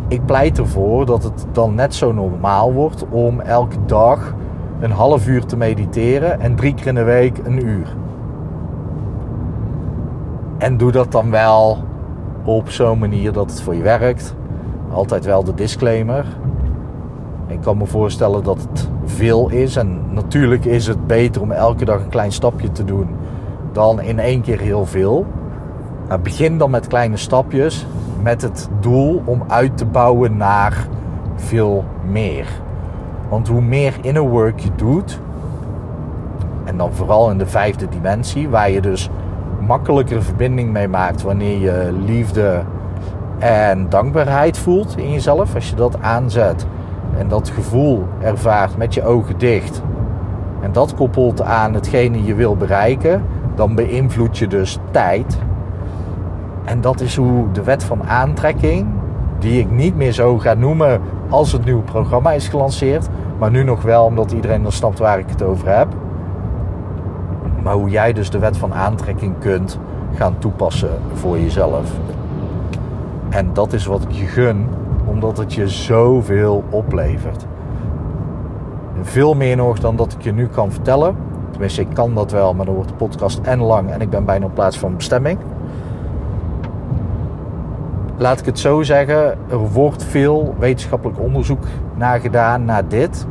Ik 0.07 0.25
pleit 0.25 0.57
ervoor 0.57 1.05
dat 1.05 1.23
het 1.23 1.45
dan 1.51 1.75
net 1.75 1.95
zo 1.95 2.11
normaal 2.11 2.73
wordt 2.73 3.05
om 3.09 3.39
elke 3.39 3.85
dag 3.85 4.33
een 4.81 4.91
half 4.91 5.27
uur 5.27 5.45
te 5.45 5.57
mediteren 5.57 6.39
en 6.39 6.55
drie 6.55 6.73
keer 6.73 6.87
in 6.87 6.95
de 6.95 7.03
week 7.03 7.37
een 7.43 7.65
uur. 7.65 7.95
En 10.57 10.77
doe 10.77 10.91
dat 10.91 11.11
dan 11.11 11.31
wel 11.31 11.83
op 12.43 12.69
zo'n 12.69 12.99
manier 12.99 13.31
dat 13.31 13.49
het 13.49 13.61
voor 13.61 13.75
je 13.75 13.83
werkt. 13.83 14.35
Altijd 14.91 15.25
wel 15.25 15.43
de 15.43 15.53
disclaimer. 15.53 16.25
Ik 17.47 17.61
kan 17.61 17.77
me 17.77 17.85
voorstellen 17.85 18.43
dat 18.43 18.67
het 18.69 18.89
veel 19.05 19.49
is. 19.49 19.75
En 19.75 20.13
natuurlijk 20.13 20.65
is 20.65 20.87
het 20.87 21.07
beter 21.07 21.41
om 21.41 21.51
elke 21.51 21.85
dag 21.85 21.99
een 21.99 22.09
klein 22.09 22.31
stapje 22.31 22.71
te 22.71 22.83
doen 22.83 23.07
dan 23.71 24.01
in 24.01 24.19
één 24.19 24.41
keer 24.41 24.59
heel 24.59 24.85
veel. 24.85 25.25
Maar 26.07 26.21
begin 26.21 26.57
dan 26.57 26.71
met 26.71 26.87
kleine 26.87 27.17
stapjes 27.17 27.85
met 28.21 28.41
het 28.41 28.69
doel 28.79 29.21
om 29.25 29.43
uit 29.47 29.77
te 29.77 29.85
bouwen 29.85 30.37
naar 30.37 30.87
veel 31.35 31.85
meer. 32.11 32.47
Want 33.31 33.47
hoe 33.47 33.61
meer 33.61 33.93
inner 34.01 34.27
work 34.27 34.59
je 34.59 34.69
doet, 34.75 35.19
en 36.63 36.77
dan 36.77 36.93
vooral 36.93 37.31
in 37.31 37.37
de 37.37 37.45
vijfde 37.45 37.89
dimensie, 37.89 38.49
waar 38.49 38.71
je 38.71 38.81
dus 38.81 39.09
makkelijker 39.59 40.23
verbinding 40.23 40.71
mee 40.71 40.87
maakt 40.87 41.21
wanneer 41.21 41.59
je 41.59 41.93
liefde 42.05 42.63
en 43.39 43.89
dankbaarheid 43.89 44.57
voelt 44.57 44.97
in 44.97 45.11
jezelf. 45.11 45.55
Als 45.55 45.69
je 45.69 45.75
dat 45.75 46.01
aanzet 46.01 46.65
en 47.17 47.27
dat 47.27 47.49
gevoel 47.49 48.07
ervaart 48.19 48.77
met 48.77 48.93
je 48.93 49.03
ogen 49.03 49.37
dicht. 49.37 49.81
En 50.61 50.71
dat 50.71 50.95
koppelt 50.95 51.41
aan 51.41 51.73
hetgene 51.73 52.23
je 52.23 52.35
wil 52.35 52.55
bereiken. 52.55 53.23
Dan 53.55 53.75
beïnvloed 53.75 54.37
je 54.37 54.47
dus 54.47 54.79
tijd. 54.91 55.37
En 56.65 56.81
dat 56.81 57.01
is 57.01 57.15
hoe 57.15 57.51
de 57.51 57.63
wet 57.63 57.83
van 57.83 58.03
aantrekking, 58.03 58.87
die 59.39 59.59
ik 59.59 59.71
niet 59.71 59.95
meer 59.95 60.11
zo 60.11 60.37
ga 60.37 60.53
noemen 60.53 61.01
als 61.31 61.51
het 61.51 61.65
nieuwe 61.65 61.81
programma 61.81 62.31
is 62.31 62.47
gelanceerd. 62.47 63.07
Maar 63.39 63.51
nu 63.51 63.63
nog 63.63 63.81
wel, 63.81 64.05
omdat 64.05 64.31
iedereen 64.31 64.63
dan 64.63 64.71
snapt 64.71 64.99
waar 64.99 65.19
ik 65.19 65.29
het 65.29 65.43
over 65.43 65.77
heb. 65.77 65.87
Maar 67.63 67.73
hoe 67.73 67.89
jij 67.89 68.13
dus 68.13 68.29
de 68.29 68.39
wet 68.39 68.57
van 68.57 68.73
aantrekking 68.73 69.35
kunt 69.39 69.79
gaan 70.15 70.35
toepassen 70.39 70.99
voor 71.13 71.39
jezelf. 71.39 71.91
En 73.29 73.49
dat 73.53 73.73
is 73.73 73.85
wat 73.85 74.03
ik 74.03 74.11
je 74.11 74.25
gun, 74.25 74.67
omdat 75.05 75.37
het 75.37 75.53
je 75.53 75.67
zoveel 75.67 76.63
oplevert. 76.69 77.45
Veel 79.01 79.33
meer 79.33 79.55
nog 79.55 79.79
dan 79.79 79.95
dat 79.95 80.13
ik 80.13 80.21
je 80.21 80.33
nu 80.33 80.47
kan 80.47 80.71
vertellen. 80.71 81.15
Tenminste, 81.51 81.81
ik 81.81 81.93
kan 81.93 82.15
dat 82.15 82.31
wel, 82.31 82.53
maar 82.53 82.65
dan 82.65 82.75
wordt 82.75 82.89
de 82.89 82.95
podcast 82.95 83.39
en 83.39 83.59
lang 83.59 83.89
en 83.89 84.01
ik 84.01 84.09
ben 84.09 84.25
bijna 84.25 84.45
op 84.45 84.53
plaats 84.53 84.79
van 84.79 84.95
bestemming. 84.95 85.39
Laat 88.21 88.39
ik 88.39 88.45
het 88.45 88.59
zo 88.59 88.81
zeggen, 88.81 89.37
er 89.49 89.71
wordt 89.71 90.03
veel 90.03 90.55
wetenschappelijk 90.59 91.19
onderzoek 91.19 91.63
naar 91.95 92.19
gedaan 92.19 92.65
naar 92.65 92.87
dit. 92.87 93.25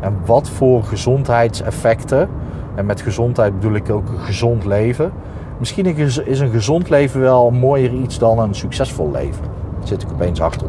En 0.00 0.16
wat 0.24 0.48
voor 0.48 0.84
gezondheidseffecten, 0.84 2.28
en 2.74 2.86
met 2.86 3.00
gezondheid 3.00 3.54
bedoel 3.54 3.74
ik 3.74 3.90
ook 3.90 4.08
een 4.08 4.18
gezond 4.18 4.64
leven. 4.64 5.12
Misschien 5.58 5.86
is 6.24 6.40
een 6.40 6.50
gezond 6.50 6.90
leven 6.90 7.20
wel 7.20 7.50
mooier 7.50 7.92
iets 7.92 8.18
dan 8.18 8.38
een 8.38 8.54
succesvol 8.54 9.10
leven. 9.10 9.44
Zit 9.82 10.02
ik 10.02 10.12
opeens 10.12 10.40
achter 10.40 10.66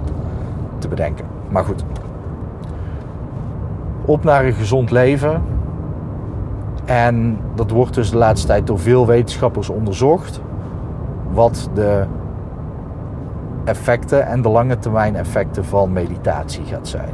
te 0.77 0.87
bedenken. 0.87 1.25
Maar 1.49 1.63
goed, 1.63 1.83
op 4.05 4.23
naar 4.23 4.45
een 4.45 4.53
gezond 4.53 4.91
leven. 4.91 5.41
En 6.85 7.37
dat 7.55 7.71
wordt 7.71 7.93
dus 7.93 8.11
de 8.11 8.17
laatste 8.17 8.47
tijd 8.47 8.67
door 8.67 8.79
veel 8.79 9.05
wetenschappers 9.05 9.69
onderzocht. 9.69 10.41
Wat 11.31 11.69
de 11.73 12.05
effecten 13.63 14.25
en 14.25 14.41
de 14.41 14.49
lange 14.49 14.79
termijn 14.79 15.15
effecten 15.15 15.65
van 15.65 15.93
meditatie 15.93 16.65
gaat 16.65 16.87
zijn. 16.87 17.13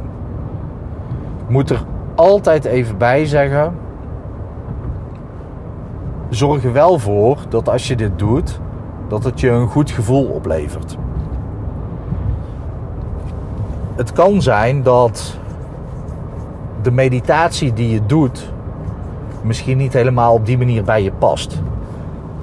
Ik 1.42 1.48
moet 1.48 1.70
er 1.70 1.84
altijd 2.14 2.64
even 2.64 2.98
bij 2.98 3.26
zeggen. 3.26 3.74
Zorg 6.28 6.64
er 6.64 6.72
wel 6.72 6.98
voor 6.98 7.38
dat 7.48 7.68
als 7.68 7.88
je 7.88 7.96
dit 7.96 8.18
doet, 8.18 8.60
dat 9.08 9.24
het 9.24 9.40
je 9.40 9.50
een 9.50 9.68
goed 9.68 9.90
gevoel 9.90 10.24
oplevert. 10.24 10.96
Het 13.96 14.12
kan 14.12 14.42
zijn 14.42 14.82
dat 14.82 15.38
de 16.82 16.90
meditatie 16.90 17.72
die 17.72 17.90
je 17.90 18.06
doet 18.06 18.52
misschien 19.42 19.76
niet 19.76 19.92
helemaal 19.92 20.34
op 20.34 20.46
die 20.46 20.58
manier 20.58 20.84
bij 20.84 21.02
je 21.02 21.12
past. 21.12 21.62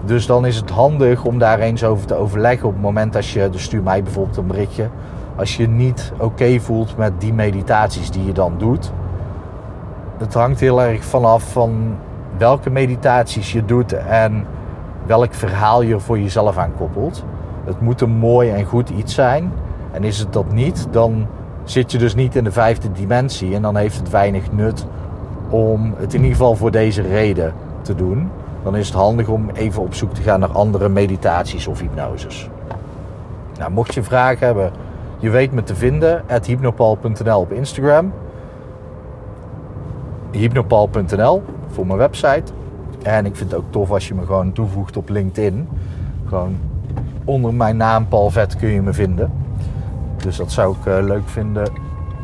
Dus 0.07 0.25
dan 0.25 0.45
is 0.45 0.55
het 0.55 0.69
handig 0.69 1.25
om 1.25 1.39
daar 1.39 1.59
eens 1.59 1.83
over 1.83 2.07
te 2.07 2.15
overleggen 2.15 2.67
op 2.67 2.73
het 2.73 2.81
moment 2.81 3.15
als 3.15 3.33
je, 3.33 3.49
dus 3.49 3.63
stuur 3.63 3.83
mij 3.83 4.03
bijvoorbeeld 4.03 4.37
een 4.37 4.47
berichtje, 4.47 4.89
als 5.35 5.57
je 5.57 5.67
niet 5.67 6.11
oké 6.17 6.59
voelt 6.59 6.97
met 6.97 7.21
die 7.21 7.33
meditaties 7.33 8.11
die 8.11 8.25
je 8.25 8.31
dan 8.31 8.53
doet. 8.57 8.91
Het 10.17 10.33
hangt 10.33 10.59
heel 10.59 10.81
erg 10.81 11.05
vanaf 11.05 11.51
van 11.51 11.95
welke 12.37 12.69
meditaties 12.69 13.51
je 13.51 13.65
doet 13.65 13.93
en 13.93 14.45
welk 15.05 15.33
verhaal 15.33 15.81
je 15.81 15.99
voor 15.99 16.19
jezelf 16.19 16.57
aan 16.57 16.75
koppelt. 16.77 17.23
Het 17.65 17.81
moet 17.81 18.01
een 18.01 18.17
mooi 18.17 18.49
en 18.49 18.65
goed 18.65 18.89
iets 18.89 19.13
zijn. 19.13 19.51
En 19.91 20.03
is 20.03 20.19
het 20.19 20.33
dat 20.33 20.51
niet, 20.51 20.87
dan 20.91 21.27
zit 21.63 21.91
je 21.91 21.97
dus 21.97 22.15
niet 22.15 22.35
in 22.35 22.43
de 22.43 22.51
vijfde 22.51 22.91
dimensie. 22.91 23.55
En 23.55 23.61
dan 23.61 23.75
heeft 23.75 23.97
het 23.97 24.09
weinig 24.09 24.51
nut 24.51 24.85
om 25.49 25.93
het 25.97 26.13
in 26.13 26.19
ieder 26.19 26.37
geval 26.37 26.55
voor 26.55 26.71
deze 26.71 27.01
reden 27.01 27.53
te 27.81 27.95
doen. 27.95 28.29
Dan 28.63 28.75
is 28.75 28.87
het 28.87 28.95
handig 28.95 29.27
om 29.27 29.49
even 29.49 29.81
op 29.81 29.93
zoek 29.93 30.13
te 30.13 30.21
gaan 30.21 30.39
naar 30.39 30.51
andere 30.51 30.89
meditaties 30.89 31.67
of 31.67 31.79
hypnoses. 31.79 32.49
Nou, 33.57 33.71
mocht 33.71 33.93
je 33.93 34.03
vragen 34.03 34.45
hebben, 34.45 34.71
je 35.19 35.29
weet 35.29 35.51
me 35.51 35.63
te 35.63 35.75
vinden. 35.75 36.23
hypnopal.nl 36.45 37.39
op 37.39 37.51
Instagram. 37.51 38.13
hypnopal.nl 40.31 41.43
voor 41.67 41.87
mijn 41.87 41.99
website. 41.99 42.51
En 43.03 43.25
ik 43.25 43.35
vind 43.35 43.51
het 43.51 43.59
ook 43.59 43.71
tof 43.71 43.91
als 43.91 44.07
je 44.07 44.15
me 44.15 44.25
gewoon 44.25 44.51
toevoegt 44.51 44.97
op 44.97 45.09
LinkedIn. 45.09 45.67
Gewoon 46.27 46.57
onder 47.25 47.53
mijn 47.53 47.77
naam 47.77 48.07
Paul 48.07 48.29
Vet 48.29 48.55
kun 48.55 48.69
je 48.69 48.81
me 48.81 48.93
vinden. 48.93 49.31
Dus 50.17 50.37
dat 50.37 50.51
zou 50.51 50.75
ik 50.79 50.85
uh, 50.85 50.97
leuk 51.01 51.29
vinden 51.29 51.71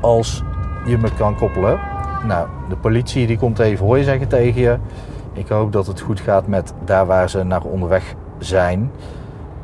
als 0.02 0.44
je 0.86 0.98
me 0.98 1.10
kan 1.18 1.36
koppelen. 1.36 1.80
Nou, 2.28 2.48
de 2.70 2.76
politie 2.76 3.28
die 3.28 3.38
komt 3.38 3.60
even 3.60 3.86
hooi 3.86 4.04
zeggen 4.04 4.28
tegen 4.28 4.62
je. 4.62 4.78
Ik 5.34 5.48
hoop 5.48 5.72
dat 5.72 5.88
het 5.88 6.00
goed 6.00 6.20
gaat 6.20 6.48
met 6.48 6.74
daar 6.86 7.06
waar 7.06 7.30
ze 7.30 7.44
naar 7.44 7.64
onderweg 7.64 8.16
zijn. 8.38 8.92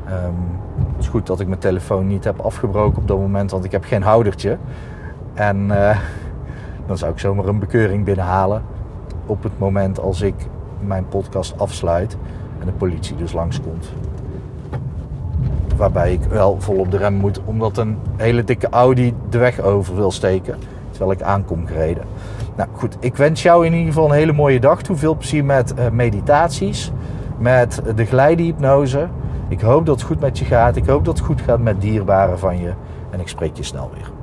Um, 0.06 0.58
het 0.92 0.98
is 0.98 1.08
goed 1.08 1.26
dat 1.26 1.40
ik 1.40 1.46
mijn 1.46 1.60
telefoon 1.60 2.06
niet 2.06 2.24
heb 2.24 2.40
afgebroken 2.40 2.98
op 3.02 3.08
dat 3.08 3.18
moment, 3.18 3.50
want 3.50 3.64
ik 3.64 3.72
heb 3.72 3.84
geen 3.84 4.02
houdertje. 4.02 4.58
En 5.34 5.56
uh, 5.68 5.98
dan 6.86 6.98
zou 6.98 7.12
ik 7.12 7.18
zomaar 7.18 7.44
een 7.44 7.58
bekeuring 7.58 8.04
binnenhalen 8.04 8.62
op 9.26 9.42
het 9.42 9.58
moment 9.58 10.00
als 10.00 10.20
ik 10.20 10.34
mijn 10.80 11.08
podcast 11.08 11.58
afsluit 11.58 12.16
en 12.60 12.66
de 12.66 12.72
politie 12.72 13.16
dus 13.16 13.32
langskomt 13.32 13.92
waarbij 15.80 16.12
ik 16.12 16.22
wel 16.22 16.60
vol 16.60 16.76
op 16.76 16.90
de 16.90 16.96
rem 16.96 17.14
moet, 17.14 17.40
omdat 17.44 17.78
een 17.78 17.98
hele 18.16 18.44
dikke 18.44 18.68
Audi 18.68 19.14
de 19.28 19.38
weg 19.38 19.60
over 19.60 19.94
wil 19.96 20.10
steken. 20.10 20.58
Terwijl 20.90 21.12
ik 21.12 21.22
aankom 21.22 21.66
gereden. 21.66 22.04
Nou 22.60 22.72
goed, 22.72 22.96
ik 23.00 23.16
wens 23.16 23.42
jou 23.42 23.66
in 23.66 23.72
ieder 23.72 23.86
geval 23.86 24.04
een 24.04 24.16
hele 24.16 24.32
mooie 24.32 24.60
dag 24.60 24.82
toe. 24.82 24.96
Veel 24.96 25.16
plezier 25.16 25.44
met 25.44 25.74
uh, 25.78 25.88
meditaties, 25.88 26.92
met 27.38 27.82
de 27.94 28.04
glijdenhypnose. 28.04 29.08
Ik 29.48 29.60
hoop 29.60 29.86
dat 29.86 29.96
het 29.96 30.06
goed 30.06 30.20
met 30.20 30.38
je 30.38 30.44
gaat. 30.44 30.76
Ik 30.76 30.86
hoop 30.86 31.04
dat 31.04 31.18
het 31.18 31.26
goed 31.26 31.40
gaat 31.40 31.60
met 31.60 31.80
dierbaren 31.80 32.38
van 32.38 32.60
je. 32.60 32.72
En 33.10 33.20
ik 33.20 33.28
spreek 33.28 33.56
je 33.56 33.62
snel 33.62 33.90
weer. 33.94 34.19